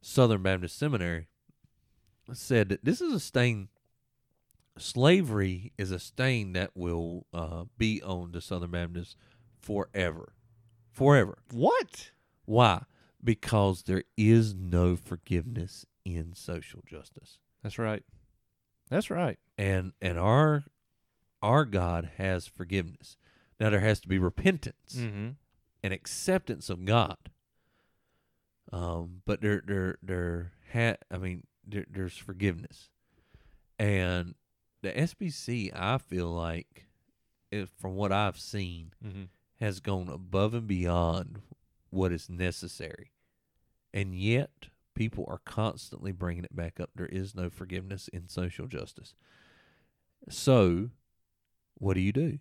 [0.00, 1.26] Southern Baptist Seminary,
[2.32, 3.68] said that this is a stain.
[4.78, 9.16] Slavery is a stain that will uh, be on the Southern Baptists
[9.58, 10.32] forever.
[10.92, 11.38] Forever.
[11.50, 12.12] What?
[12.44, 12.82] Why?
[13.22, 17.38] Because there is no forgiveness in social justice.
[17.62, 18.02] That's right.
[18.88, 19.38] That's right.
[19.58, 20.64] and and our
[21.42, 23.16] our God has forgiveness.
[23.60, 25.28] Now there has to be repentance Mm-hmm.
[25.82, 27.16] and acceptance of God.
[28.72, 32.88] Um, but there there there ha- I mean there, there's forgiveness,
[33.78, 34.34] and
[34.82, 36.86] the SBC I feel like,
[37.50, 39.24] if, from what I've seen, Mm-hmm.
[39.60, 41.42] has gone above and beyond
[41.90, 43.12] what is necessary,
[43.92, 46.90] and yet people are constantly bringing it back up.
[46.94, 49.14] There is no forgiveness in social justice.
[50.28, 50.90] So,
[51.74, 52.38] what do you do?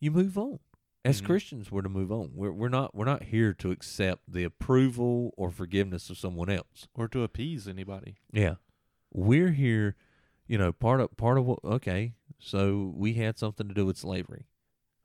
[0.00, 0.58] You move on.
[1.04, 1.26] As Mhm.
[1.26, 2.30] Christians, we're to move on.
[2.34, 6.88] We're we're not we're not here to accept the approval or forgiveness of someone else.
[6.94, 8.16] Or to appease anybody.
[8.32, 8.56] Yeah,
[9.12, 9.96] we're here.
[10.46, 11.62] You know, part of part of what.
[11.62, 14.46] Okay, so we had something to do with slavery.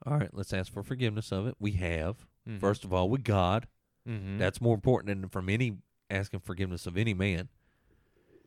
[0.05, 1.55] All right, let's ask for forgiveness of it.
[1.59, 2.59] We have Mhm.
[2.59, 3.67] first of all with God.
[4.07, 4.37] Mhm.
[4.37, 5.77] That's more important than from any
[6.09, 7.49] asking forgiveness of any man.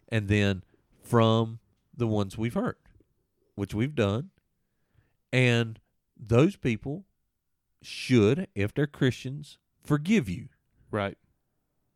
[0.09, 0.62] And then
[1.02, 1.61] from
[1.94, 2.81] the ones we've hurt,
[3.55, 4.31] which we've done.
[5.33, 5.81] And
[6.16, 7.07] those people
[7.81, 10.48] should, if they're Christians, forgive you.
[10.90, 11.16] right.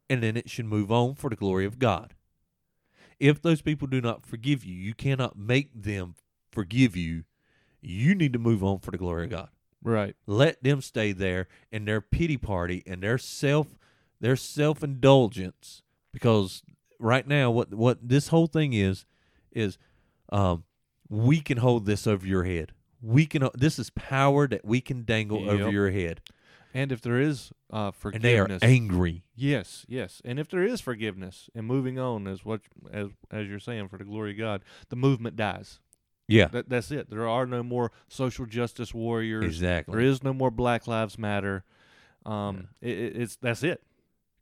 [0.09, 2.15] And then it should move on for the glory of God.
[3.19, 6.15] If those people do not forgive you, you cannot make them
[6.51, 7.25] forgive you.
[7.81, 9.51] You need to move on for the glory of God
[9.83, 10.17] Right.
[10.27, 13.69] let them stay there in their pity party and their self
[14.21, 16.63] their self indulgence because
[16.99, 19.05] right now what what this whole thing is
[19.53, 19.79] is
[20.31, 20.65] um
[21.09, 22.73] we can hold this over your head.
[23.01, 26.21] We can this is power that we can dangle over your head.
[26.75, 29.25] And if there is uh, and they are angry.
[29.35, 32.63] Yes, yes, and if there is forgiveness and moving on as what
[32.93, 35.81] as as you're saying for the glory of God, the movement dies.
[36.29, 37.09] Yeah That that's it.
[37.11, 39.45] There are no more social justice warriors.
[39.45, 41.65] exactly There is no more Black Lives Matter.
[42.25, 43.83] Um, it, it- it's that's it.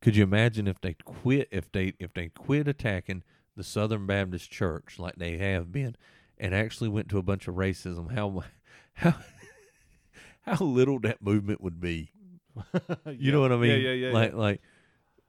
[0.00, 3.22] could you imagine if they quit if they if they quit attacking
[3.56, 5.96] the Southern Baptist Church like they have been
[6.38, 8.42] and actually went to a bunch of racism how
[8.94, 9.14] how
[10.42, 12.10] how little that movement would be
[13.10, 14.12] you know what I mean Yeah, yeah, yeah.
[14.12, 14.38] like yeah.
[14.38, 14.60] like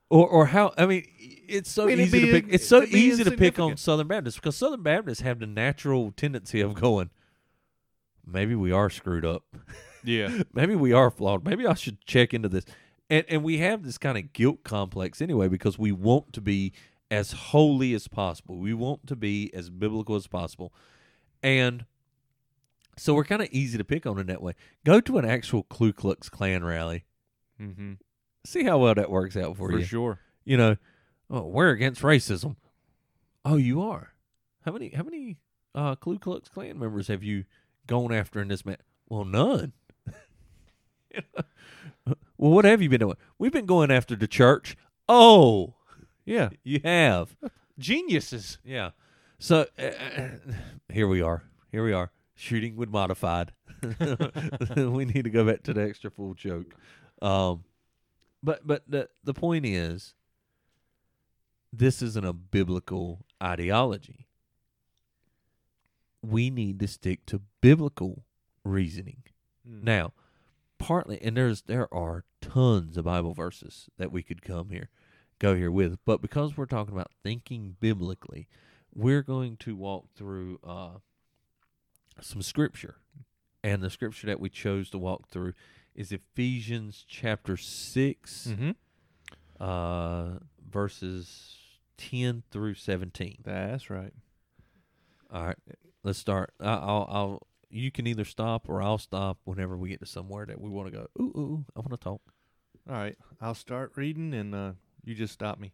[0.10, 3.24] or or how I mean it's so I mean, easy to pick it's so easy
[3.24, 3.78] to pick on.
[3.78, 7.10] Southern Baptists because Southern Baptists have the natural tendency of going
[8.26, 9.44] maybe we are screwed up
[10.06, 11.44] yeah, maybe we are flawed.
[11.44, 12.66] Maybe I should check into this.
[13.10, 16.74] And and we have this kind of guilt complex anyway because we want to be
[17.12, 18.58] as holy as possible.
[18.58, 20.74] We want to be as biblical as possible.
[21.44, 21.86] And
[22.98, 24.54] so we're kind of easy to pick on in that way.
[24.86, 27.06] Go to an actual Ku Klux Klan rally.
[27.62, 27.94] mm-hmm.
[28.46, 29.84] See how well that works out for, for you.
[29.84, 30.20] For sure.
[30.44, 30.78] You know,
[31.30, 32.56] oh, we're against racism.
[33.44, 34.12] Oh, you are.
[34.66, 35.38] How many how many
[35.74, 37.46] uh Ku Klux Klan members have you
[37.88, 38.78] gone after in this man?
[39.10, 39.74] Well, none.
[42.06, 43.18] well, what have you been doing?
[43.38, 44.76] We've been going after the church.
[45.08, 45.76] Oh,
[46.26, 47.36] Yeah, you have.
[47.78, 48.58] geniuses.
[48.64, 48.92] Yeah.
[49.38, 49.92] So uh,
[50.90, 51.44] here we are.
[51.72, 52.12] Here we are.
[52.36, 53.52] Shooting with modified.
[54.76, 56.74] we need to go back to the extra full choke.
[57.22, 57.64] Um,
[58.46, 60.14] but but the the point is,
[61.74, 64.28] this isn't a biblical ideology.
[66.22, 68.24] We need to stick to biblical
[68.64, 69.24] reasoning.
[69.68, 69.84] Mm.
[69.84, 70.14] Now,
[70.78, 74.90] partly, and there's there are tons of Bible verses that we could come here,
[75.40, 78.48] go here with, but because we're talking about thinking biblically,
[78.94, 81.00] we're going to walk through uh,
[82.22, 82.98] some scripture,
[83.64, 85.54] and the scripture that we chose to walk through
[85.96, 88.72] is Ephesians chapter 6 Mm-hmm.
[89.60, 91.56] uh, verses
[91.98, 93.38] ten through seventeen.
[93.44, 94.14] That's right.
[95.34, 95.58] All right,
[96.04, 96.54] let's start.
[96.60, 97.48] I, I'll, I'll.
[97.70, 100.88] You can either stop or I'll stop whenever we get to somewhere that we want
[100.92, 101.08] to go.
[101.20, 102.22] Ooh, ooh, ooh, I want to talk.
[102.90, 104.72] All right, I'll start reading, and uh,
[105.04, 105.74] you just stop me.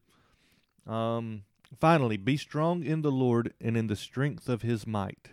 [0.88, 1.44] Um,
[1.80, 5.30] finally, be strong in the Lord and in the strength of His might.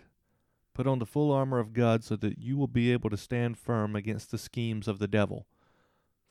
[0.79, 3.57] Put on the full armor of God, so that you will be able to stand
[3.57, 5.45] firm against the schemes of the devil.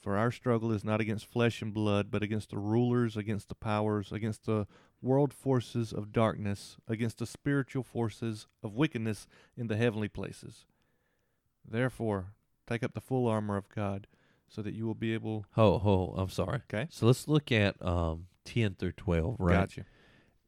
[0.01, 3.55] For our struggle is not against flesh and blood, but against the rulers, against the
[3.55, 4.67] powers, against the
[5.03, 10.65] world forces of darkness, against the spiritual forces of wickedness in the heavenly places.
[11.71, 12.33] Therefore,
[12.67, 14.07] take up the full armor of God,
[14.49, 16.63] so that you will be able Oh, oh, I'm sorry.
[16.73, 16.87] Okay.
[16.89, 19.69] So let's look at um ten through twelve, right?
[19.69, 19.85] Gotcha.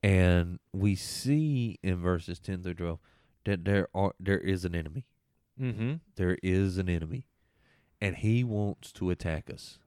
[0.02, 2.98] And we see in verses ten through twelve
[3.44, 5.06] that there are there is an enemy.
[5.60, 5.94] Mm-hmm.
[6.16, 7.26] There is an enemy,
[8.00, 9.78] and he wants to attack us.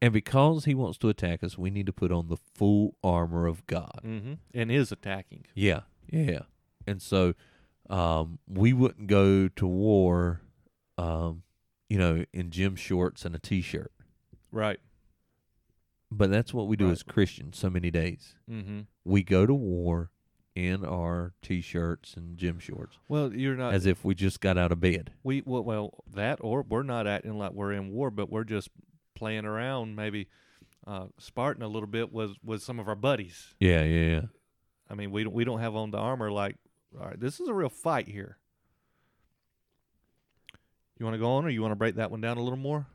[0.00, 3.46] And because he wants to attack us, we need to put on the full armor
[3.46, 4.00] of God.
[4.04, 4.34] Mm-hmm.
[4.54, 5.44] And is attacking.
[5.54, 6.42] Yeah, yeah.
[6.86, 7.34] And so
[7.90, 10.40] um, we wouldn't go to war,
[10.96, 11.42] um,
[11.88, 13.92] you know, in gym shorts and a t-shirt.
[14.52, 14.78] Right.
[16.10, 16.92] but that's what we do Right.
[16.92, 17.58] as Christians.
[17.58, 18.80] So many days Mm-hmm.
[19.04, 20.10] we go to war
[20.66, 23.74] in our t-shirts and gym shorts, Well, you're not.
[23.74, 25.12] as if we just got out of bed.
[25.22, 28.68] we well, well that or we're not acting like we're in war, but we're just
[29.14, 30.28] playing around, maybe
[30.86, 33.54] uh, Spartan a little bit with with some of our buddies.
[33.60, 34.22] Yeah, yeah, yeah.
[34.90, 36.56] I mean, we don't we don't have on the armor like.
[36.98, 38.38] All right, this is a real fight here.
[40.98, 42.58] You want to go on, or you want to break that one down a little
[42.58, 42.86] more?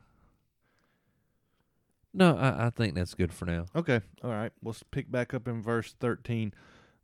[2.12, 3.66] No, I, I think that's good for now.
[3.74, 4.00] Okay.
[4.22, 4.52] All right.
[4.62, 6.52] We'll pick back up in verse 13.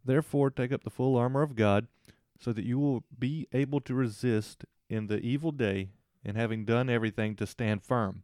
[0.04, 1.86] Therefore, take up the full armor of God,
[2.38, 5.90] so that you will be able to resist in the evil day,
[6.24, 8.22] and having done everything, to stand firm.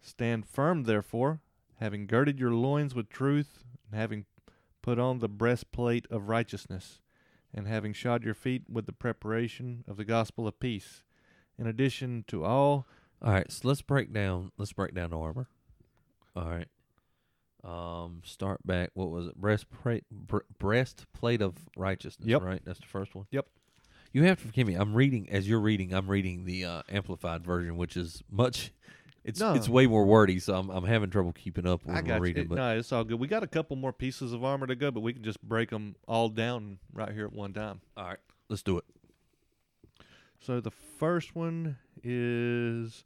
[0.00, 1.40] Stand firm, therefore,
[1.80, 4.26] having girded your loins with truth, and having
[4.80, 7.00] put on the breastplate of righteousness,
[7.52, 11.02] and having shod your feet with the preparation of the gospel of peace.
[11.58, 12.86] In addition to all,
[13.24, 14.50] All right, so let's break down.
[14.58, 15.48] Let's break down armor.
[16.34, 16.66] All right.
[17.64, 18.90] Um, start back.
[18.94, 19.36] What was it?
[19.36, 22.28] Breastplate, br- breastplate of righteousness.
[22.28, 22.42] Yep.
[22.42, 22.60] Right.
[22.64, 23.26] That's the first one.
[23.30, 23.46] Yep.
[24.12, 24.74] You have to forgive me.
[24.74, 25.94] I'm reading as you're reading.
[25.94, 28.72] I'm reading the uh, amplified version, which is much.
[29.24, 29.54] It's No.
[29.54, 32.42] it's way more wordy, so I'm I'm having trouble keeping up when I we're reading.
[32.42, 33.20] It- But no, it's all good.
[33.20, 35.70] We got a couple more pieces of armor to go, but we can just break
[35.70, 37.80] them all down right here at one time.
[37.96, 38.84] all right, let's do it.
[40.40, 43.04] So the first one is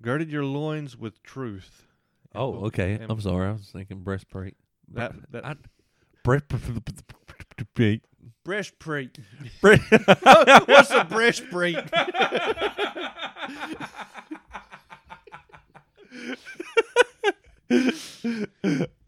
[0.00, 1.88] girded your loins with truth.
[2.34, 2.92] Oh, we'll- okay.
[2.94, 3.48] and I'm sorry.
[3.48, 4.56] I was thinking breastplate.
[4.92, 5.56] That, that I,
[6.24, 6.82] breastplate.
[8.44, 9.18] breastplate.
[9.60, 9.82] Breast.
[10.66, 11.76] What's a breastplate?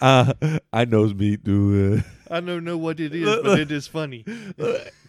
[0.01, 0.33] uh,
[0.73, 2.03] I knows me too.
[2.31, 4.25] I don't know what it is, but it is funny.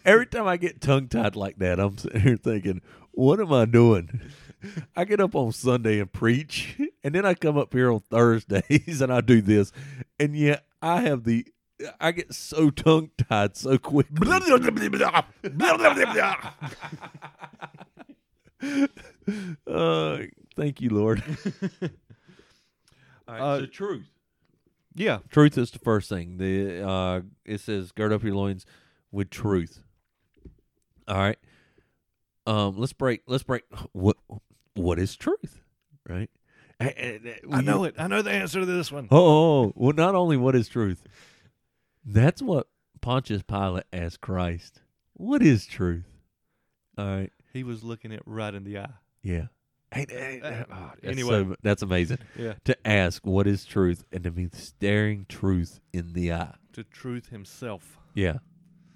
[0.05, 3.65] Every time I get tongue tied like that, I'm sitting here thinking, "What am I
[3.65, 4.21] doing?"
[4.95, 9.01] I get up on Sunday and preach, and then I come up here on Thursdays
[9.01, 9.71] and I do this,
[10.19, 11.45] and yet I have the
[11.99, 14.07] I get so tongue tied so quick.
[19.67, 20.17] uh,
[20.55, 21.21] thank you, Lord.
[23.27, 24.05] All right, Uh, so truth.
[24.95, 25.19] Yeah.
[25.29, 26.37] Truth is the first thing.
[26.37, 28.65] The uh, it says, "Gird up your loins
[29.11, 29.83] with truth."
[31.07, 31.37] All right.
[32.45, 33.21] Um, let's break.
[33.27, 33.63] Let's break.
[33.93, 34.17] What
[34.75, 35.61] What is truth?
[36.07, 36.29] Right.
[36.79, 37.95] I know it.
[37.97, 39.07] I know the answer to this one.
[39.11, 39.73] Oh, oh, oh.
[39.75, 41.01] well, not only what is truth.
[42.05, 42.67] That's what
[43.01, 44.81] Pontius Pilate asked Christ.
[45.13, 46.05] What is truth?
[46.97, 47.31] All right.
[47.53, 48.89] He was looking it right in the eye.
[49.21, 49.45] Yeah.
[49.93, 51.43] Hey, hey, Uh, oh, that's anyway.
[51.43, 52.55] so- that's amazing Yeah.
[52.65, 56.55] to ask what is truth and to be staring truth in the eye.
[56.73, 57.99] To truth himself.
[58.15, 58.39] Yeah.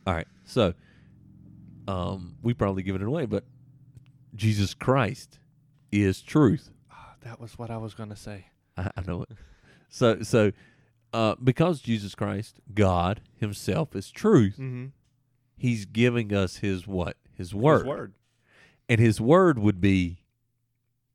[0.07, 0.27] All right.
[0.45, 0.73] So,
[1.87, 3.45] um, we probably given it away, but
[4.35, 5.39] Jesus Christ
[5.91, 6.69] is truth.
[6.91, 8.47] Ah, that was what I was going to say.
[8.75, 9.29] I, I know it.
[9.89, 10.51] So, so,
[11.13, 14.85] uh, because Jesus Christ, God Himself, is truth, Mm-hmm.
[15.59, 17.17] He's giving us His what?
[17.33, 18.13] His word, His word.
[18.87, 20.19] and His word would be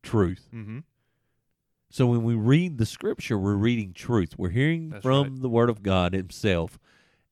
[0.03, 0.49] truth.
[0.53, 0.81] Mm-hmm.
[1.91, 4.35] So when we read the Scripture, we're reading truth.
[4.39, 5.43] We're hearing That's from right.
[5.43, 6.79] the Word of God Himself,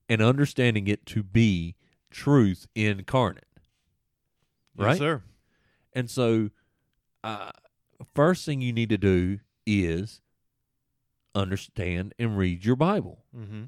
[0.09, 1.75] and understanding it to be
[2.11, 3.45] truth incarnate.
[4.77, 4.91] Right?
[4.91, 5.23] Yes, sir.
[5.95, 6.51] And so,
[7.25, 7.51] uh,
[8.15, 10.21] first thing you need to do is
[11.35, 13.25] understand and read your Bible.
[13.37, 13.65] Mm-hmm.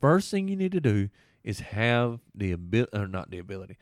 [0.00, 1.08] First thing you need to do
[1.44, 3.76] is have the ability, or not the ability,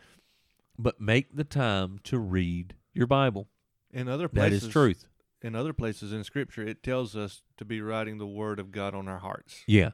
[0.78, 3.48] but make the time to read your Bible.
[3.92, 5.06] In other places, is truth.
[5.42, 8.94] In other places in Scripture, it tells us to be writing the Word of God
[8.94, 9.62] on our hearts.
[9.66, 9.90] Yeah.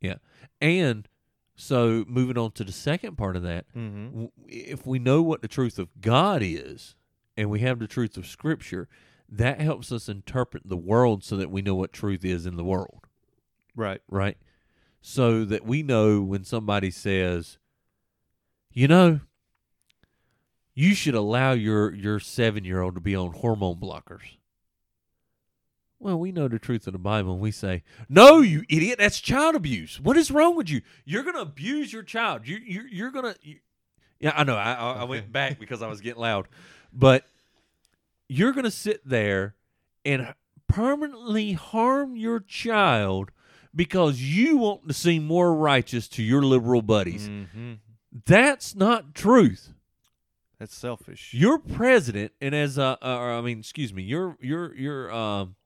[0.00, 0.16] Yeah.
[0.60, 1.08] And
[1.56, 4.04] so, moving on to the second part of that, Mm-hmm.
[4.10, 6.94] w- if we know what the truth of God is
[7.36, 8.88] and we have the truth of Scripture,
[9.28, 12.64] that helps us interpret the world so that we know what truth is in the
[12.64, 13.06] world.
[13.74, 14.00] Right.
[14.08, 14.36] right?
[15.00, 17.58] So that we know when somebody says,
[18.70, 19.20] you know,
[20.74, 24.36] you should allow your your seven year old to be on hormone blockers.
[26.00, 28.98] Well, we know the truth of the Bible, and we say, "No, you idiot!
[28.98, 30.00] That's child abuse.
[30.00, 30.82] What is wrong with you?
[31.04, 32.46] You're going to abuse your child.
[32.46, 33.60] You you you're going to." You,
[34.18, 34.56] yeah, I know.
[34.56, 36.48] I I I went back because I was getting loud,
[36.94, 37.26] but
[38.28, 39.54] you're going to sit there
[40.04, 40.34] and
[40.68, 43.30] permanently harm your child
[43.74, 47.28] because you want to seem more righteous to your liberal buddies.
[47.28, 47.74] Mm-hmm.
[48.26, 49.72] That's not truth.
[50.58, 51.34] That's selfish.
[51.34, 55.56] Your president, and as uh, uh, I mean, excuse me, your your your um,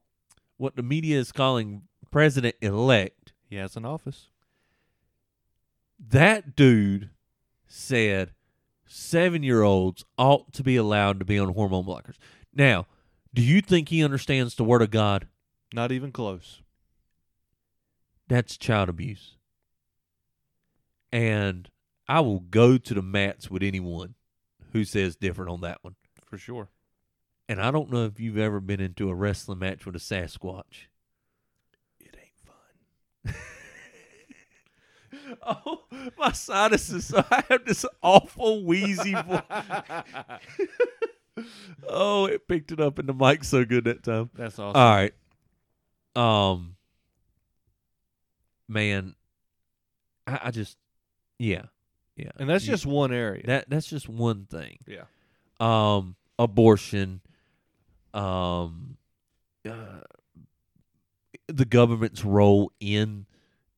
[0.57, 3.33] what the media is calling president elect.
[3.51, 4.29] he has an office.
[5.99, 7.11] That dude
[7.67, 8.31] said
[8.89, 12.17] seven year olds ought to be allowed to be on hormone blockers.
[12.55, 12.87] Now,
[13.33, 15.29] do you think he understands the word of God?
[15.73, 16.63] Not even close.
[18.27, 19.37] that's child abuse.
[21.13, 21.69] And
[22.07, 24.15] I will go to the mats with anyone
[24.73, 25.95] who says different on that one.
[26.27, 26.69] For sure.
[27.49, 30.89] And I don't know if you've ever been into a wrestling match with a Sasquatch.
[31.99, 33.35] It ain't fun.
[35.43, 35.83] Oh,
[36.19, 37.07] my sinuses!
[37.07, 39.43] So I have this awful wheezy voice.
[41.89, 44.31] oh, it picked it up in the mic so good that time.
[44.35, 44.81] That's awesome.
[44.81, 45.15] All right.
[46.17, 46.77] Um,
[48.69, 49.15] man,
[50.27, 50.77] I, I just,
[51.39, 51.63] yeah,
[52.17, 53.43] yeah, and that's You- just one area.
[53.47, 53.71] that.
[53.71, 54.79] That's just one thing.
[54.87, 55.05] yeah.
[55.61, 57.21] Um, abortion.
[58.15, 58.97] Um,
[59.69, 60.01] uh,
[61.47, 63.27] the government's role in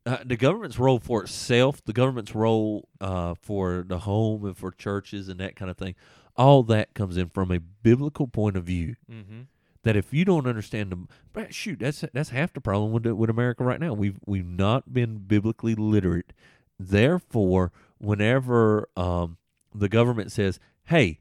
[0.07, 4.71] uh, the government's role for itself, the government's role uh, for the home and for
[4.73, 5.95] churches and that kind of thing.
[6.37, 8.97] All that comes in from a biblical point of view.
[9.11, 9.41] Mm-hmm.
[9.83, 11.09] that if you don't understand them,
[11.51, 13.93] shoot, that's that's half the problem with with America right now.
[13.93, 16.33] We've we've not been biblically literate.
[16.79, 19.37] Therefore, whenever um,
[19.75, 21.19] the government says, "Hey,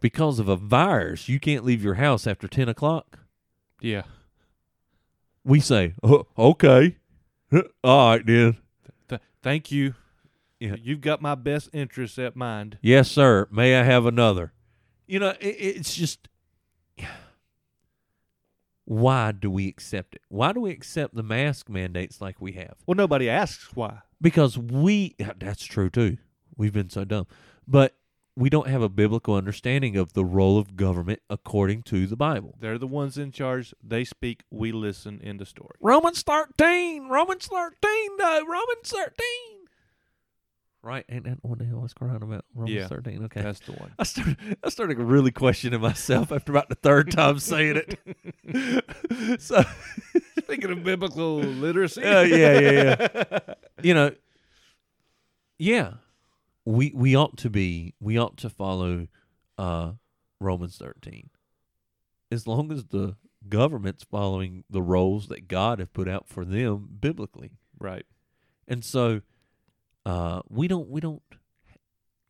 [0.00, 3.20] because of a virus, you can't leave your house after ten o'clock,"
[3.80, 4.02] Yeah.
[5.44, 6.96] we say, oh, "Okay,
[7.84, 8.56] all right then."
[9.08, 9.94] Th- thank you.
[10.60, 10.76] Yeah.
[10.80, 12.78] You've got my best interests at mind.
[12.82, 13.48] Yes, sir.
[13.50, 14.52] May I have another?
[15.06, 16.28] You know, it, it's just
[18.84, 20.22] why do we accept it?
[20.28, 22.74] Why do we accept the mask mandates like we have?
[22.86, 23.98] Well, nobody asks why.
[24.20, 26.16] because we that's true too
[26.56, 27.26] we've been so dumb
[27.66, 27.94] but
[28.34, 32.56] we don't have a biblical understanding of the role of government according to the bible
[32.60, 33.74] They're the ones in charge.
[33.82, 34.42] They speak.
[34.50, 35.20] We listen.
[35.22, 35.76] in the story.
[35.80, 39.12] romans 13 romans 13 no romans 13
[40.82, 42.88] right ain't that what the hell I was crying about romans Yeah.
[42.88, 43.92] 13 okay That's the one.
[43.98, 47.82] I started, I started really questioning myself after about the third time saying
[48.46, 49.40] it.
[49.40, 49.62] so,
[50.42, 52.02] Speaking of biblical literacy.
[52.02, 52.70] Uh, yeah, yeah,
[53.30, 53.38] yeah.
[53.82, 54.12] you know,
[55.58, 55.92] yeah,
[56.64, 59.08] we we ought to be we ought to follow
[59.58, 59.92] uh,
[60.40, 61.30] Romans thirteen,
[62.30, 63.16] as long as the
[63.48, 68.06] government's following the roles that God have put out for them biblically, right.
[68.68, 69.22] and so
[70.06, 71.22] uh, we don't we don't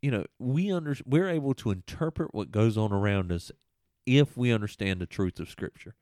[0.00, 3.50] you know we under we're able to interpret what goes on around us
[4.06, 5.94] if we understand the truth of Scripture.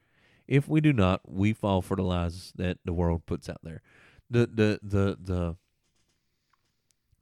[0.49, 3.83] If we do not, we fall for the lies that the world puts out there.
[4.28, 5.57] The the the the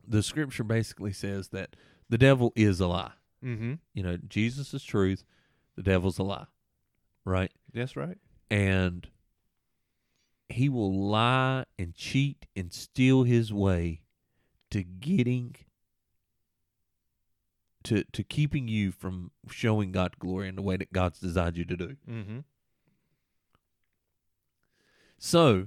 [0.09, 1.77] the Scripture basically says that
[2.09, 3.13] the devil is a lie.
[3.45, 3.75] Mm-hmm.
[3.95, 5.25] You know, Jesus is truth,
[5.77, 6.47] the devil's a lie,
[7.25, 7.53] right?
[7.73, 8.19] That's right.
[8.51, 9.07] and
[10.49, 14.01] he will lie and cheat and steal his way
[14.71, 15.55] to getting
[17.85, 21.65] to to keeping you from showing God glory in the way that God's designed you
[21.67, 21.97] to do.
[22.09, 22.39] Mm-hmm.
[25.19, 25.67] So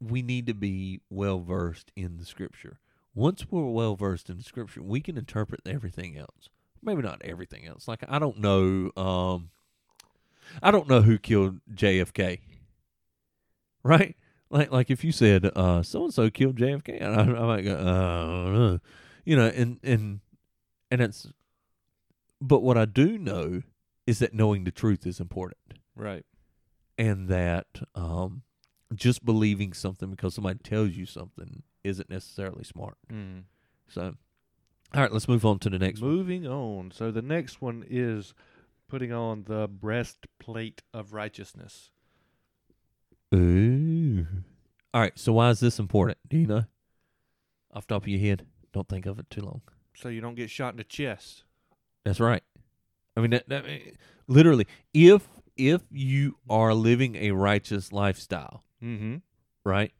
[0.00, 2.78] we need to be well versed in the scripture.
[3.14, 6.48] Once we're well versed in the scripture, we can interpret everything else.
[6.82, 7.86] Maybe not everything else.
[7.88, 9.50] Like I don't know um
[10.62, 12.40] I don't know who killed JFK.
[13.82, 14.16] Right?
[14.50, 17.74] Like like if you said uh so and so killed JFK, I, I might go,
[17.74, 18.78] uh, I don't know.
[19.24, 20.20] You know, and and
[20.90, 21.28] and it's
[22.40, 23.62] but what I do know
[24.06, 26.24] is that knowing the truth is important Right.
[26.98, 28.09] and that um,
[29.00, 32.96] just believing something because somebody tells you something isn't necessarily smart.
[33.10, 33.44] Mm.
[33.88, 34.14] So,
[34.94, 36.10] all right, let's move on to the next one.
[36.12, 36.92] Moving on.
[36.92, 38.34] So the next one is
[38.88, 41.90] putting on the breastplate of righteousness.
[43.34, 44.26] Ooh.
[44.92, 46.18] All right, so why is this important?
[46.28, 46.64] Do you know?
[47.72, 49.62] Off the top of your head, don't think of it too long.
[49.94, 51.44] So you don't get shot in the chest.
[52.04, 52.42] That's right.
[53.16, 53.64] I mean, that, that
[54.26, 59.16] literally, if if you are living a righteous lifestyle, Mm-hmm.
[59.64, 59.92] right?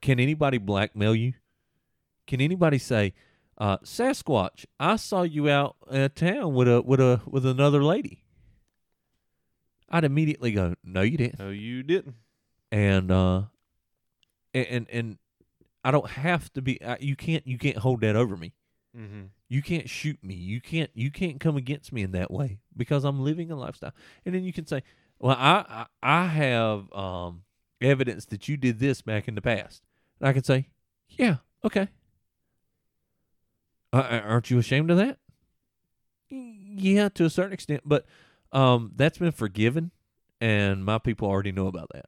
[0.00, 1.34] Can anybody blackmail you?
[2.26, 3.14] Can anybody say,
[3.58, 8.24] uh, Sasquatch, I saw you out at town with a with a with another lady?
[9.88, 11.38] I'd immediately go, No, you didn't.
[11.38, 12.16] No, you didn't.
[12.72, 13.42] And uh
[14.52, 15.18] and and, and
[15.84, 18.54] I don't have to be I, you can't you can't hold that over me.
[18.96, 19.22] Mm-hmm.
[19.48, 20.34] You can't shoot me.
[20.34, 23.92] You can't you can't come against me in that way because I'm living a lifestyle.
[24.24, 24.82] And then you can say,
[25.18, 27.42] "Well, I I, I have um,
[27.84, 29.82] evidence that you did this back in the past."
[30.20, 30.68] And I can say,
[31.08, 31.88] "Yeah, okay."
[33.92, 35.18] Uh, aren't you ashamed of that?
[36.28, 38.06] Yeah, to a certain extent, but
[38.50, 39.92] um, that's been forgiven,
[40.40, 42.06] and my people already know about that.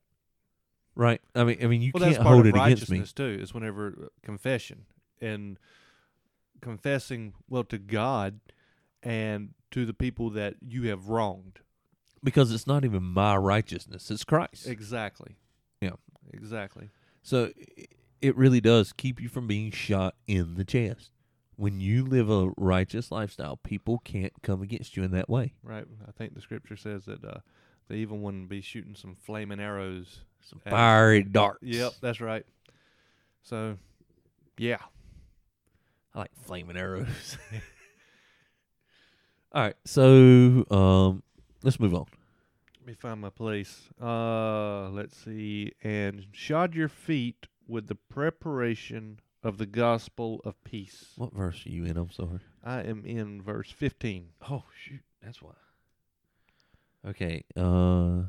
[0.96, 1.20] Right?
[1.34, 3.04] I mean, I mean, you well, can't hold it against me.
[3.04, 3.38] too.
[3.40, 4.86] Is whenever uh, confession
[5.20, 5.58] and
[6.60, 8.40] confessing well to God
[9.02, 11.60] and to the people that you have wronged.
[12.24, 14.66] because it's not even my righteousness; it's Christ.
[14.66, 15.36] Exactly.
[15.80, 15.90] Yeah.
[16.32, 16.90] Exactly.
[17.22, 17.50] So
[18.20, 21.10] it really does keep you from being shot in the chest.
[21.56, 25.54] When you live a righteous lifestyle, people can't come against you in that way.
[25.62, 25.86] Right.
[26.06, 27.38] I think the scripture says that uh,
[27.88, 30.20] they even one be shooting some flaming arrows.
[30.42, 31.62] Some fiery darts.
[31.62, 32.44] Yep, that's right.
[33.42, 33.78] So,
[34.58, 34.78] yeah.
[36.14, 37.38] I like flaming arrows.
[39.52, 41.22] All right, so um,
[41.62, 42.06] let's move on.
[42.86, 43.88] Let me find my place.
[44.00, 45.72] Uh, let's see.
[45.82, 51.06] And shod your feet with the preparation of the gospel of peace.
[51.16, 51.96] What verse are you in?
[51.96, 52.38] I'm sorry.
[52.62, 54.28] I am in verse 15.
[54.48, 55.54] Oh shoot, that's why.
[57.08, 58.28] Okay, uh, and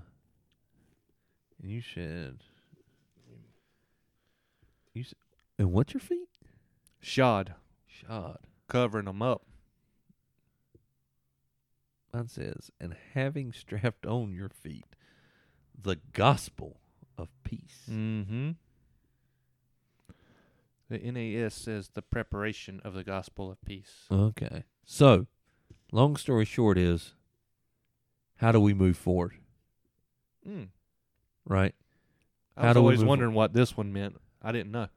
[1.61, 2.37] you said
[4.95, 5.19] you said,
[5.59, 6.29] and what's your feet?
[6.99, 7.53] Shod,
[7.85, 8.39] Shod.
[8.67, 9.43] covering them up.
[12.17, 14.85] Mine says, and having strapped on your feet
[15.79, 16.79] the gospel
[17.17, 17.83] of peace.
[17.89, 18.51] Mm-hmm.
[20.89, 24.05] The NAS says the preparation of the gospel of peace.
[24.11, 25.27] Okay, so
[25.91, 27.13] long story short is,
[28.37, 29.33] how do we move forward?
[30.47, 30.69] Mm.
[31.45, 31.75] Right.
[32.55, 34.15] I How was always wondering what this one meant.
[34.41, 34.87] I didn't know.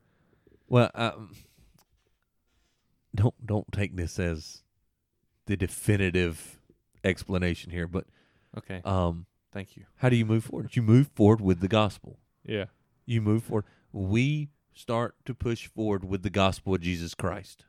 [0.68, 1.33] Well, um,
[3.14, 4.62] don't don't take this as
[5.47, 6.60] the definitive
[7.05, 8.07] explanation here, but
[8.57, 9.84] Okay, um, thank you.
[9.96, 10.74] how do you move forward?
[10.74, 12.18] You move forward with the gospel.
[12.44, 12.66] Yeah.
[13.07, 13.64] You move forward.
[13.92, 17.64] We start to push forward with the gospel of Jesus Christ.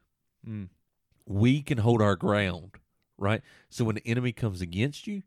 [0.48, 0.70] Mm.
[1.26, 2.72] We can hold our ground,
[3.18, 3.42] right?
[3.70, 5.24] So when the enemy comes against you,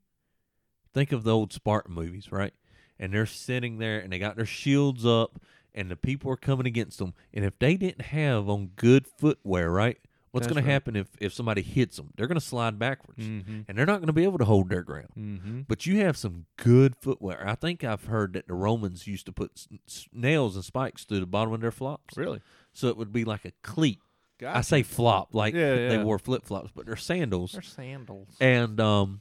[0.92, 2.52] think of the old Spartan movies, right?
[2.98, 5.40] And they're sitting there and they got their shields up
[5.74, 7.14] and the people are coming against them.
[7.32, 9.98] And if they didn't have on good footwear, right?
[10.34, 10.64] What's going right.
[10.66, 12.10] to happen if, if somebody hits them?
[12.16, 13.60] They're going to slide backwards Mm-hmm.
[13.68, 15.08] and they're not going to be able to hold their ground.
[15.18, 15.60] Mm-hmm.
[15.68, 17.46] But you have some good footwear.
[17.48, 21.20] I think I've heard that the Romans used to put s- nails and spikes through
[21.20, 22.16] the bottom of their flops.
[22.16, 22.40] Really?
[22.72, 24.00] So it would be like a cleat.
[24.44, 27.52] I say flop, like Yeah, they wore flip flops, but they're sandals.
[27.52, 28.36] They're sandals.
[28.40, 29.20] And um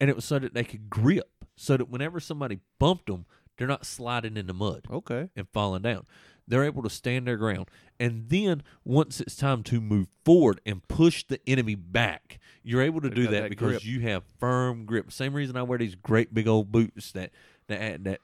[0.00, 3.24] and it was so that they could grip, so that whenever somebody bumped them,
[3.56, 5.30] they're not sliding in the mud Okay.
[5.36, 6.04] and falling down.
[6.48, 7.66] They're able to stand their ground.
[7.98, 13.00] And then once it's time to move forward and push the enemy back, you're able
[13.00, 13.84] to They've do that, that because grip.
[13.84, 15.10] you have firm grip.
[15.12, 17.30] Same reason I wear these great big old boots that
[17.68, 18.20] that that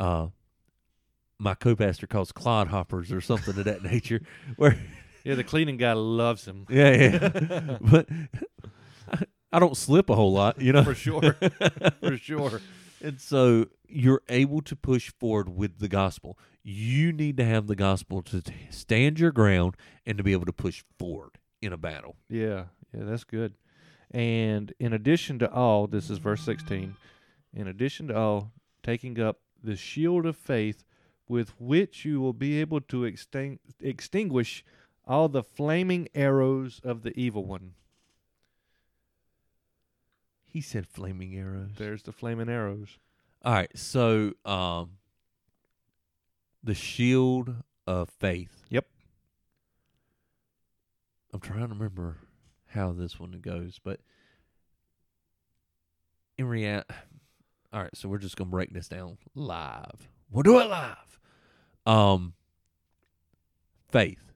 [0.00, 0.28] uh
[1.38, 4.20] my co-pastor calls clodhoppers or something of that nature.
[4.56, 4.78] Where
[5.24, 6.66] Yeah, the cleaning guy loves them.
[6.70, 7.78] yeah, yeah.
[7.80, 8.08] but
[9.10, 9.18] I,
[9.52, 10.84] I don't slip a whole lot, you know.
[10.84, 11.36] For sure.
[12.00, 12.60] For sure.
[13.02, 16.38] And so you're able to push forward with the gospel.
[16.68, 20.46] You need to have the gospel to t- stand your ground and to be able
[20.46, 22.16] to push forward in a battle.
[22.28, 23.54] Yeah, yeah, that's good.
[24.10, 26.96] And in addition to all, this is verse 16.
[27.54, 28.50] In addition to all,
[28.82, 30.82] taking up the shield of faith
[31.28, 34.64] with which you will be able to extin- extinguish
[35.04, 37.74] all the flaming arrows of the evil one.
[40.44, 41.70] He said flaming arrows.
[41.78, 42.98] There's the flaming arrows.
[43.44, 44.90] All right, so um
[46.66, 47.54] the shield
[47.86, 48.64] of faith.
[48.68, 48.86] Yep.
[51.32, 52.18] I'm trying to remember
[52.66, 54.00] how this one goes, but
[56.36, 56.92] in reality,
[57.72, 57.96] all right.
[57.96, 60.08] So we're just gonna break this down live.
[60.30, 61.20] We'll do it live.
[61.86, 62.34] Um,
[63.88, 64.32] faith.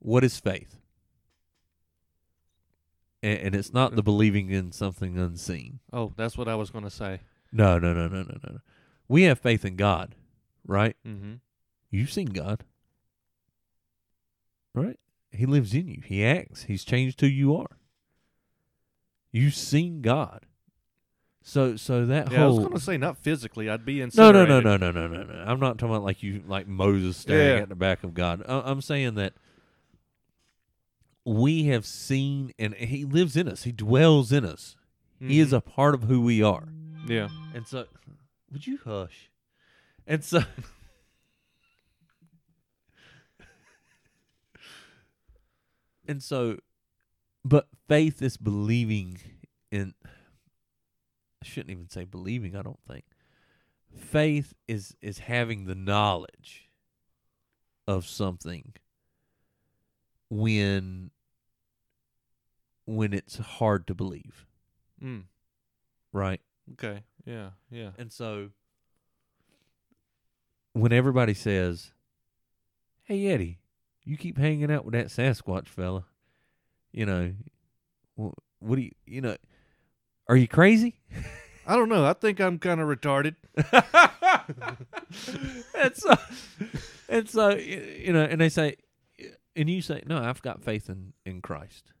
[0.00, 0.76] What is faith?
[3.22, 5.80] And, and it's not the believing in something unseen.
[5.92, 7.20] Oh, that's what I was going to say.
[7.52, 8.52] No, no, no, no, no, no.
[8.52, 8.58] no.
[9.08, 10.14] We have faith in God,
[10.66, 10.96] right?
[11.06, 11.34] Mm-hmm.
[11.90, 12.64] You've seen God,
[14.74, 14.98] right?
[15.32, 16.02] He lives in you.
[16.04, 16.64] He acts.
[16.64, 17.78] He's changed who you are.
[19.32, 20.46] You've seen God.
[21.42, 23.70] So, so that Yeah, I was going to say not physically.
[23.70, 24.10] I'd be in.
[24.14, 25.44] no, no, no, no, no, no, no, no.
[25.46, 27.62] I'm not talking about like you, like Moses staring Yeah.
[27.62, 28.42] at the back of God.
[28.46, 29.32] I, I'm saying that
[31.24, 33.62] we have seen, and He lives in us.
[33.64, 34.76] He dwells in us.
[35.18, 35.56] He is Mhm.
[35.56, 36.68] a part of who we are.
[37.06, 37.28] Yeah.
[37.54, 37.86] And so,
[38.50, 39.30] would you hush?
[40.06, 40.42] And so,
[46.10, 46.56] and so,
[47.44, 49.18] but faith is believing
[49.70, 49.94] in.
[50.04, 52.54] I shouldn't even say believing.
[52.56, 53.04] I don't think
[53.96, 56.68] faith is is having the knowledge
[57.86, 58.74] of something
[60.28, 61.10] when
[62.86, 64.46] when it's hard to believe,
[65.00, 65.24] Mm.
[66.12, 66.40] right?
[66.72, 67.04] Okay.
[67.24, 67.50] Yeah.
[67.70, 67.90] Yeah.
[67.96, 68.50] And so
[70.72, 71.92] when everybody says,
[73.04, 73.59] "Hey Eddie,
[74.10, 76.04] you keep hanging out with that Sasquatch fella,"
[76.92, 77.32] you know,
[78.18, 79.36] wh- what do you, you know,
[80.28, 81.00] are you crazy?
[81.66, 82.04] I don't know.
[82.04, 83.36] I think I'm kind of retarded.
[85.74, 86.14] and so,
[87.08, 88.76] and so, you know, and they say,
[89.56, 91.92] and you say, no, I've got faith in in Christ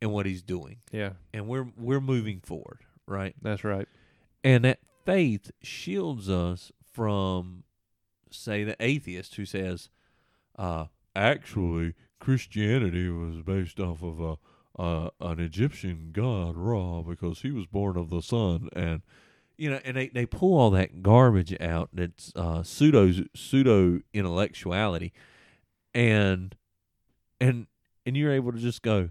[0.00, 3.34] and what He's doing, Yeah, and we're we're moving forward, right?
[3.42, 3.88] that's right.
[4.44, 7.64] And that faith shields us from,
[8.30, 9.88] say, the atheist who says,
[10.58, 10.86] uh,
[11.18, 14.36] actually, Christianity was based off of a,
[14.80, 18.68] uh, an Egyptian god, Ra, because he was born of the sun.
[18.74, 19.02] And,
[19.56, 25.12] you know, and they, they pull all that garbage out that's uh, pseudo pseudo intellectuality.
[25.94, 26.54] And,
[27.40, 27.66] and,
[28.06, 29.10] and you're able to just go,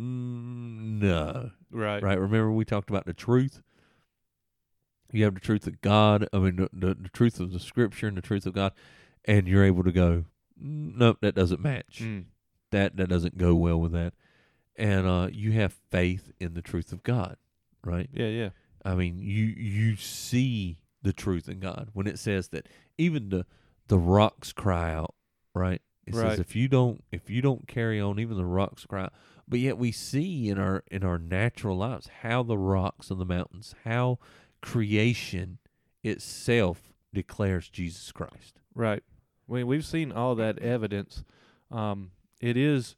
[0.00, 2.02] mm, no, Right.
[2.02, 2.18] right?
[2.18, 3.62] Remember we talked about the truth.
[5.12, 6.26] You have the truth of God.
[6.32, 8.72] I mean, the, the, the truth of the Scripture and the truth of God,
[9.24, 10.24] and you're able to go, "Mm,
[10.60, 12.00] nope, that doesn't match.
[12.02, 12.24] Mm.
[12.70, 14.12] That that doesn't go well with that.
[14.76, 17.36] And uh, you have faith in the truth of God,
[17.84, 18.08] right?
[18.12, 18.48] Yeah, yeah.
[18.84, 23.46] I mean, you you see the truth in God when it says that even the
[23.88, 25.14] the rocks cry out,
[25.54, 25.82] right?
[26.06, 26.30] It Right.
[26.30, 29.12] says if you don't if you don't carry on, even the rocks cry out.
[29.48, 33.24] But yet we see in our in our natural lives how the rocks and the
[33.24, 34.18] mountains, how
[34.62, 35.58] creation
[36.02, 38.60] itself declares Jesus Christ.
[38.74, 39.02] Right.
[39.50, 41.24] We we've seen all that evidence.
[41.70, 42.94] Um, it is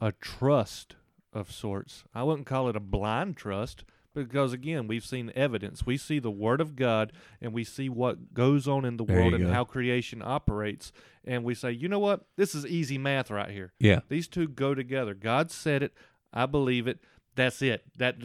[0.00, 0.96] a trust
[1.32, 2.04] of sorts.
[2.14, 3.84] I wouldn't call it a blind trust
[4.14, 5.86] because again, we've seen evidence.
[5.86, 9.16] We see the word of God and we see what goes on in the There
[9.20, 9.52] world and go.
[9.52, 10.92] how creation operates
[11.24, 12.22] and we say, "You know what?
[12.36, 13.72] This is easy math right here.
[13.78, 14.00] Yeah.
[14.08, 15.14] These two go together.
[15.14, 15.92] God said it.
[16.32, 16.98] I believe it.
[17.36, 17.84] That's it.
[17.96, 18.16] That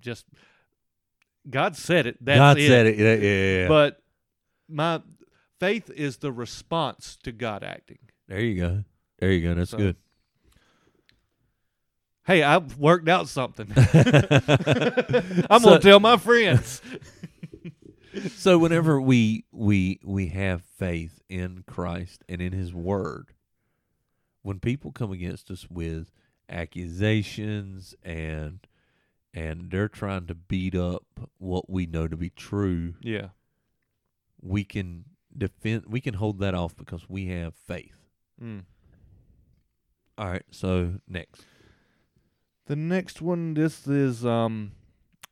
[0.00, 0.26] just
[1.48, 2.16] God said it.
[2.20, 2.66] That's God it.
[2.66, 2.98] said it.
[2.98, 3.68] Yeah, yeah, yeah.
[3.68, 4.02] But
[4.68, 5.00] my
[5.58, 7.98] faith is the response to God acting.
[8.28, 8.84] there you go.
[9.18, 9.54] There you go.
[9.54, 9.96] That's So- good.
[12.26, 13.68] Hey, I've worked out something.
[13.76, 16.82] I'm So- gonna tell my friends.
[18.34, 23.32] so whenever we we we have faith in Christ and in his word
[24.42, 26.10] when people come against us with
[26.48, 28.60] accusations and
[29.34, 31.04] and they're trying to beat up
[31.38, 33.28] what we know to be true yeah,
[34.40, 35.04] we can
[35.38, 37.98] defend we can hold that off because we have faith
[38.42, 38.62] mm.
[40.18, 41.44] all right so next
[42.66, 44.72] The next one, this is um,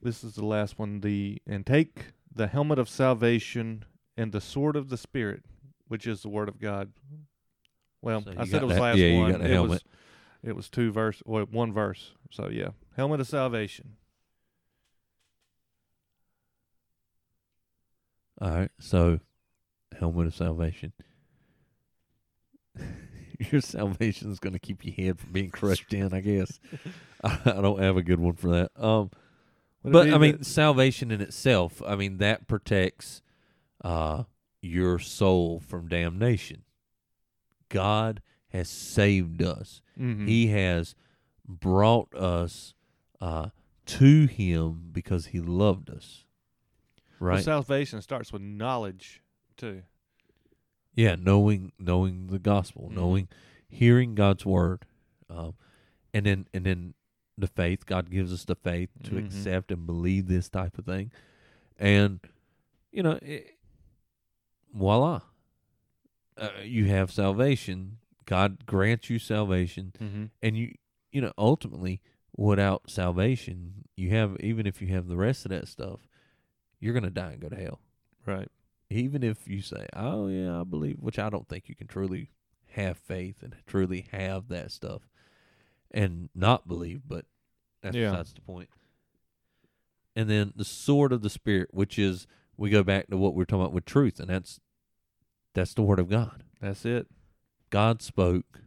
[0.01, 1.01] this is the last one.
[1.01, 3.85] The and take the helmet of salvation
[4.17, 5.43] and the sword of the spirit,
[5.89, 6.93] which is the word of God.
[8.01, 9.43] Well, So I said it was the- last yeah, one.
[9.43, 9.71] it helmet.
[9.71, 9.85] was
[10.45, 12.13] it was two verse, or one verse.
[12.31, 13.97] So yeah, helmet of salvation.
[18.41, 19.19] all right so
[19.99, 20.93] helmet of salvation
[23.53, 26.59] your salvation is going to keep your head from being crushed in i guess
[27.25, 29.11] I, I don't have a good one for that um
[29.87, 33.21] but I mean, the- salvation in itself, I mean, that protects
[33.85, 34.23] uh,
[34.63, 36.63] your soul from damnation.
[37.69, 39.83] God has saved us.
[40.01, 40.27] Mhm.
[40.27, 40.95] He has
[41.47, 42.73] brought us
[43.21, 43.51] uh,
[43.85, 46.25] to Him because He loved us.
[47.21, 47.45] Well, Right?
[47.45, 49.21] salvation starts with knowledge
[49.57, 49.83] too.
[50.95, 52.95] yeah, knowing knowing the gospel, Mhm.
[52.95, 53.29] knowing,
[53.69, 54.85] hearing God's word,
[55.29, 55.55] um,
[56.13, 56.95] and then and then
[57.37, 57.85] the faith.
[57.87, 59.27] God gives us the faith to Mhm.
[59.27, 61.11] accept and believe this type of thing,
[61.79, 62.21] and
[62.93, 63.59] you know, it,
[64.73, 65.23] voila,
[66.37, 67.99] uh, you have salvation.
[68.27, 70.25] God grants you salvation, Mm-hmm.
[70.43, 70.75] and you
[71.13, 72.01] you know ultimately
[72.37, 76.09] without salvation, you have even if you have the rest of that stuff,
[76.81, 77.81] you're gonna die and go to hell
[78.27, 78.51] Right.
[78.91, 82.31] Even if you say, "Oh yeah, I believe," which I don't think you can truly
[82.73, 85.03] have faith and truly have that stuff
[85.91, 87.25] and not believe, but
[87.83, 88.11] that's Yeah.
[88.11, 88.69] besides the point.
[90.17, 92.27] And then the sword of the spirit, which is
[92.57, 94.61] we go back to what we are talking about with truth, and that's
[95.55, 96.43] that's the word of God.
[96.61, 97.07] That's it.
[97.71, 98.61] God spoke,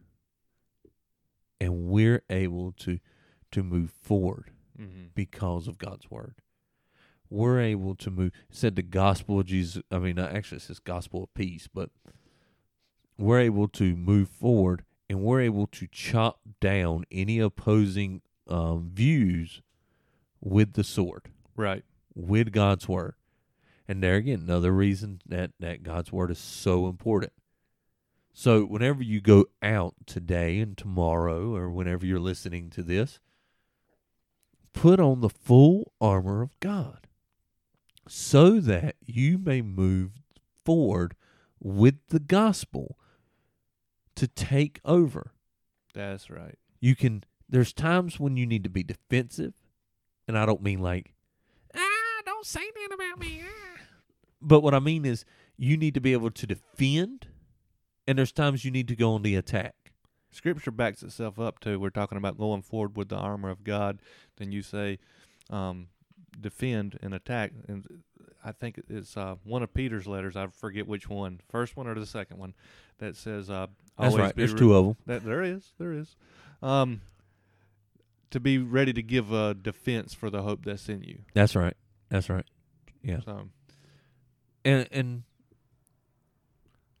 [1.60, 2.98] and we're able to
[3.50, 5.06] to move forward Mm-hmm.
[5.14, 6.36] because of God's word.
[7.30, 8.32] We're able to move.
[8.48, 9.82] It said the gospel of Jesus.
[9.90, 11.90] I mean, actually, it says gospel of peace, but
[13.18, 19.62] we're able to move forward and we're able to chop down any opposing um, views
[20.40, 21.84] with the sword, Right.
[22.14, 23.14] with God's word.
[23.86, 27.32] And there again, another reason that, that God's word is so important.
[28.34, 33.18] So, whenever you go out today and tomorrow, or whenever you're listening to this,
[34.72, 37.07] put on the full armor of God
[38.08, 40.12] so that you may move
[40.64, 41.14] forward
[41.60, 42.98] with the gospel
[44.16, 45.32] to take over.
[45.94, 46.58] That's right.
[46.80, 49.54] You can, there's times when you need to be defensive,
[50.26, 51.14] and I don't mean like,
[51.74, 53.42] ah, don't say that about me.
[53.44, 53.80] ah."
[54.40, 55.24] But what I mean is,
[55.56, 57.26] you need to be able to defend,
[58.06, 59.74] and there's times you need to go on the attack.
[60.30, 61.80] Scripture backs itself up too.
[61.80, 64.00] We're talking about going forward with the armor of God.
[64.36, 64.98] Then you say,
[65.50, 65.88] um,
[66.40, 67.52] defend and attack.
[67.66, 68.02] And
[68.44, 70.36] I think it's uh, one of Peter's letters.
[70.36, 72.54] I forget which one, first one or the second one,
[72.98, 73.66] that says, uh,
[73.98, 74.34] That's always right.
[74.34, 74.96] be There's re- two of them.
[75.06, 76.16] That there is, there is.
[76.62, 77.00] Um,
[78.30, 81.20] to be ready to give a defense for the hope that's in you.
[81.34, 81.74] That's right.
[82.10, 82.44] That's right.
[83.02, 83.20] Yeah.
[83.24, 83.48] So
[84.64, 85.22] And and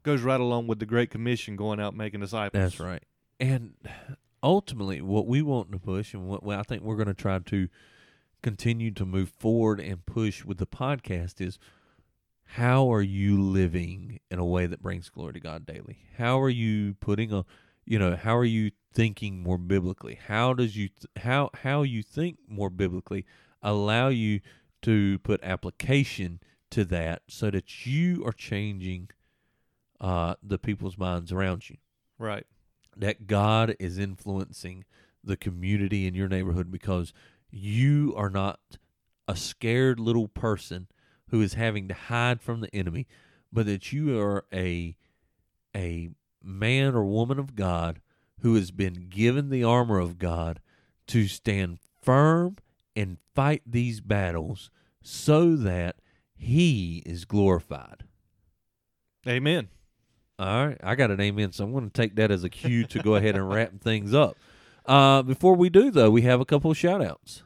[0.02, 2.62] goes right along with the Great Commission, going out making disciples.
[2.62, 3.02] That's right.
[3.40, 3.74] And
[4.42, 7.68] ultimately, what we want to push, and what I think we're going to try to
[8.42, 11.58] continue to move forward and push with the podcast is
[12.52, 15.98] how are you living in a way that brings glory to God daily?
[16.16, 17.44] How are you putting a,
[17.84, 20.18] you know, how are you thinking more biblically?
[20.26, 23.26] How does you th- how how you think more biblically
[23.62, 24.40] allow you
[24.82, 29.10] to put application to that so that you are changing
[30.00, 31.76] uh, the people's minds around you
[32.18, 32.46] Right.
[32.96, 34.84] that God is influencing
[35.24, 37.12] the community in your neighborhood because
[37.50, 38.60] you are not
[39.26, 40.88] a scared little person
[41.30, 43.06] who is having to hide from the enemy,
[43.52, 44.96] but that you are a
[45.76, 46.10] a
[46.42, 48.00] man or woman of God
[48.40, 50.60] who has been given the armor of God
[51.08, 52.56] to stand firm
[52.96, 54.70] and fight these battles
[55.02, 55.96] so that
[56.34, 58.04] he is glorified.
[59.26, 59.68] Amen.
[60.38, 62.84] All right, I got an amen, so I'm going to take that as a cue
[62.84, 64.36] to go ahead and wrap things up.
[64.88, 67.42] Uh, before we do, though, we have a couple of shout outs.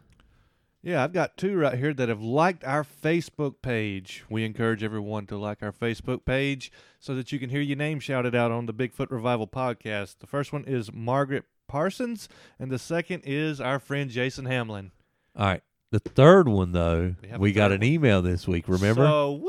[0.84, 4.24] Yeah, I've got two right here that have liked our Facebook page.
[4.28, 8.01] We encourage everyone to like our Facebook page so that you can hear your name
[8.01, 10.18] shouted out on the Bigfoot Revival podcast.
[10.18, 12.28] The first one is Margaret Parsons,
[12.59, 14.90] and the second is our friend Jason Hamlin.
[15.36, 15.62] All right,
[15.93, 19.05] the third one, though, We we got an email this week, remember?
[19.07, 19.45] So, wait.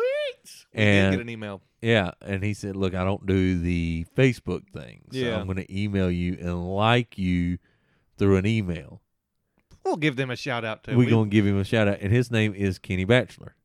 [0.73, 1.61] We did And- get an email.
[1.81, 5.39] yeah, and he said, Look, I don't do the Facebook thing, so Yeah.
[5.39, 7.57] I'm going to email you and like you
[8.17, 9.01] through an email.
[9.83, 10.91] We'll give them a shout out too.
[10.91, 13.55] We're We- going to give him a shout out, and his name is Kenny Batchelor.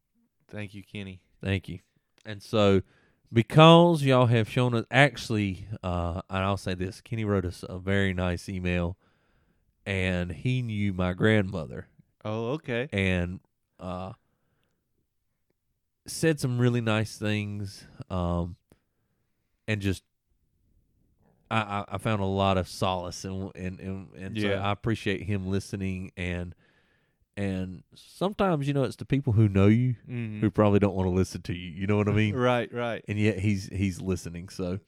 [0.51, 1.21] Thank you, Kenny.
[1.43, 1.79] Thank you.
[2.25, 2.83] And so,
[3.33, 7.79] because y'all have shown us, actually, uh, and I'll say this: Kenny wrote us a
[7.79, 8.97] very nice email,
[9.87, 11.87] and he knew my grandmother,
[12.25, 12.89] Oh, okay.
[12.93, 13.41] and
[13.79, 14.13] uh,
[16.07, 18.57] said some really nice things, um,
[19.67, 20.03] and just.
[21.51, 24.67] I, I found a lot of solace and and and, and so Yeah.
[24.67, 26.55] I appreciate him listening and
[27.37, 30.41] and sometimes you know it's the people who know you Mhm.
[30.41, 31.71] who probably don't want to listen to you.
[31.71, 32.35] You know what I mean?
[32.35, 33.05] Right, right.
[33.09, 34.49] and yet he's he's listening.
[34.49, 34.81] So,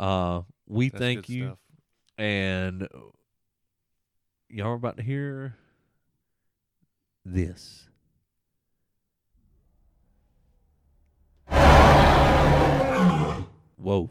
[0.00, 1.58] uh, we That's thank you, stuff.
[2.18, 2.88] and
[4.50, 5.54] y'all are about to hear
[7.24, 7.88] this.
[13.76, 14.10] Whoa.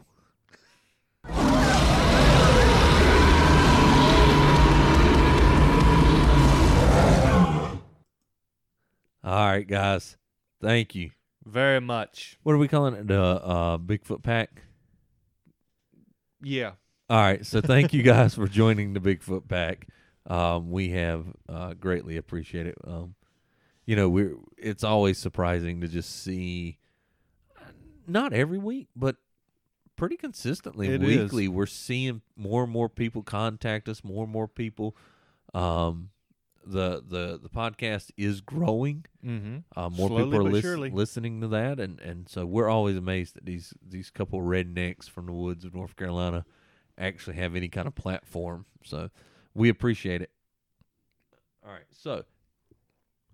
[9.24, 10.16] All right, guys.
[10.60, 11.10] Thank you.
[11.46, 12.38] Very much.
[12.42, 13.06] What are we calling it?
[13.06, 14.62] The uh, Bigfoot Pack?
[16.42, 16.72] Yeah.
[17.08, 17.44] All right.
[17.44, 19.88] So thank you guys for joining the Bigfoot Pack.
[20.26, 22.74] Um, we have uh, greatly appreciated.
[22.86, 23.14] Um,
[23.86, 26.78] you know, we're it's always surprising to just see,
[28.06, 29.16] not every week, but
[29.96, 31.08] pretty consistently It is.
[31.24, 31.48] weekly.
[31.48, 34.02] We're seeing more and more people contact us.
[34.02, 34.96] More and more people.
[35.52, 36.10] Um,
[36.66, 39.04] the the the podcast is growing.
[39.24, 39.58] Mm-hmm.
[39.76, 43.34] Uh, more Slowly people are lis- listening to that, and, and so we're always amazed
[43.36, 46.44] that these these couple rednecks from the woods of North Carolina
[46.98, 48.66] actually have any kind of platform.
[48.82, 49.10] So
[49.54, 50.30] we appreciate it.
[51.64, 52.24] All right, so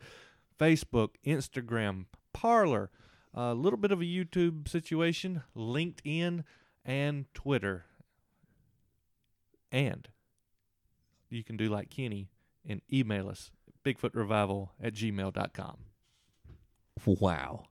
[0.59, 2.89] Facebook, Instagram, Parler,
[3.33, 6.43] a little bit of a YouTube situation, LinkedIn,
[6.83, 7.85] and Twitter.
[9.71, 10.09] And
[11.29, 12.29] you can do like Kenny
[12.67, 13.51] and email us
[13.85, 15.77] bigfootrevival at gmail.com.
[17.05, 17.63] Wow,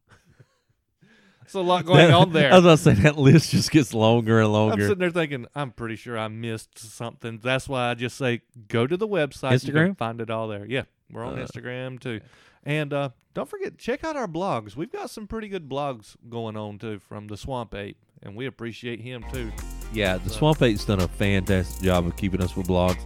[1.47, 2.51] It's a lot going That- on there.
[2.53, 4.75] I was about to say that list just gets longer and longer.
[4.75, 7.39] I'm sitting there thinking, I'm pretty sure I missed something.
[7.43, 9.65] That's why I just say go to the website.
[9.65, 9.99] You can Instagram?
[9.99, 10.67] find it all there.
[10.67, 12.21] Yeah, we're on Uh, Instagram too.
[12.65, 14.75] And uh, don't forget, check out our blogs.
[14.77, 18.47] We've got some pretty good blogs going on too from the Swamp Ape, and we
[18.47, 19.53] appreciate him too.
[19.93, 22.99] Yeah, the Swamp Ape's done a fantastic job of keeping us with blogs.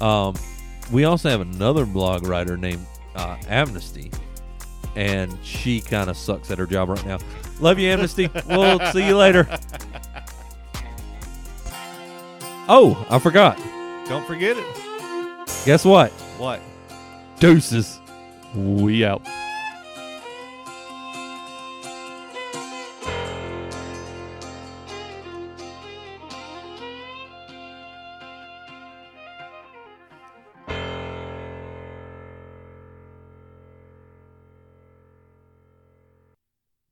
[0.00, 0.36] Um,
[0.92, 2.86] we also have another blog writer named
[3.16, 4.12] uh, Amnesty,
[4.96, 7.18] and she kind of sucks at her job right now.
[7.60, 8.28] Love you, Amnesty.
[8.48, 9.46] we'll see you later.
[12.68, 13.56] Oh, I forgot.
[14.08, 14.66] Don't forget it.
[15.64, 16.10] Guess what?
[16.38, 16.60] What?
[17.40, 18.00] Deuces.
[18.54, 19.22] We out.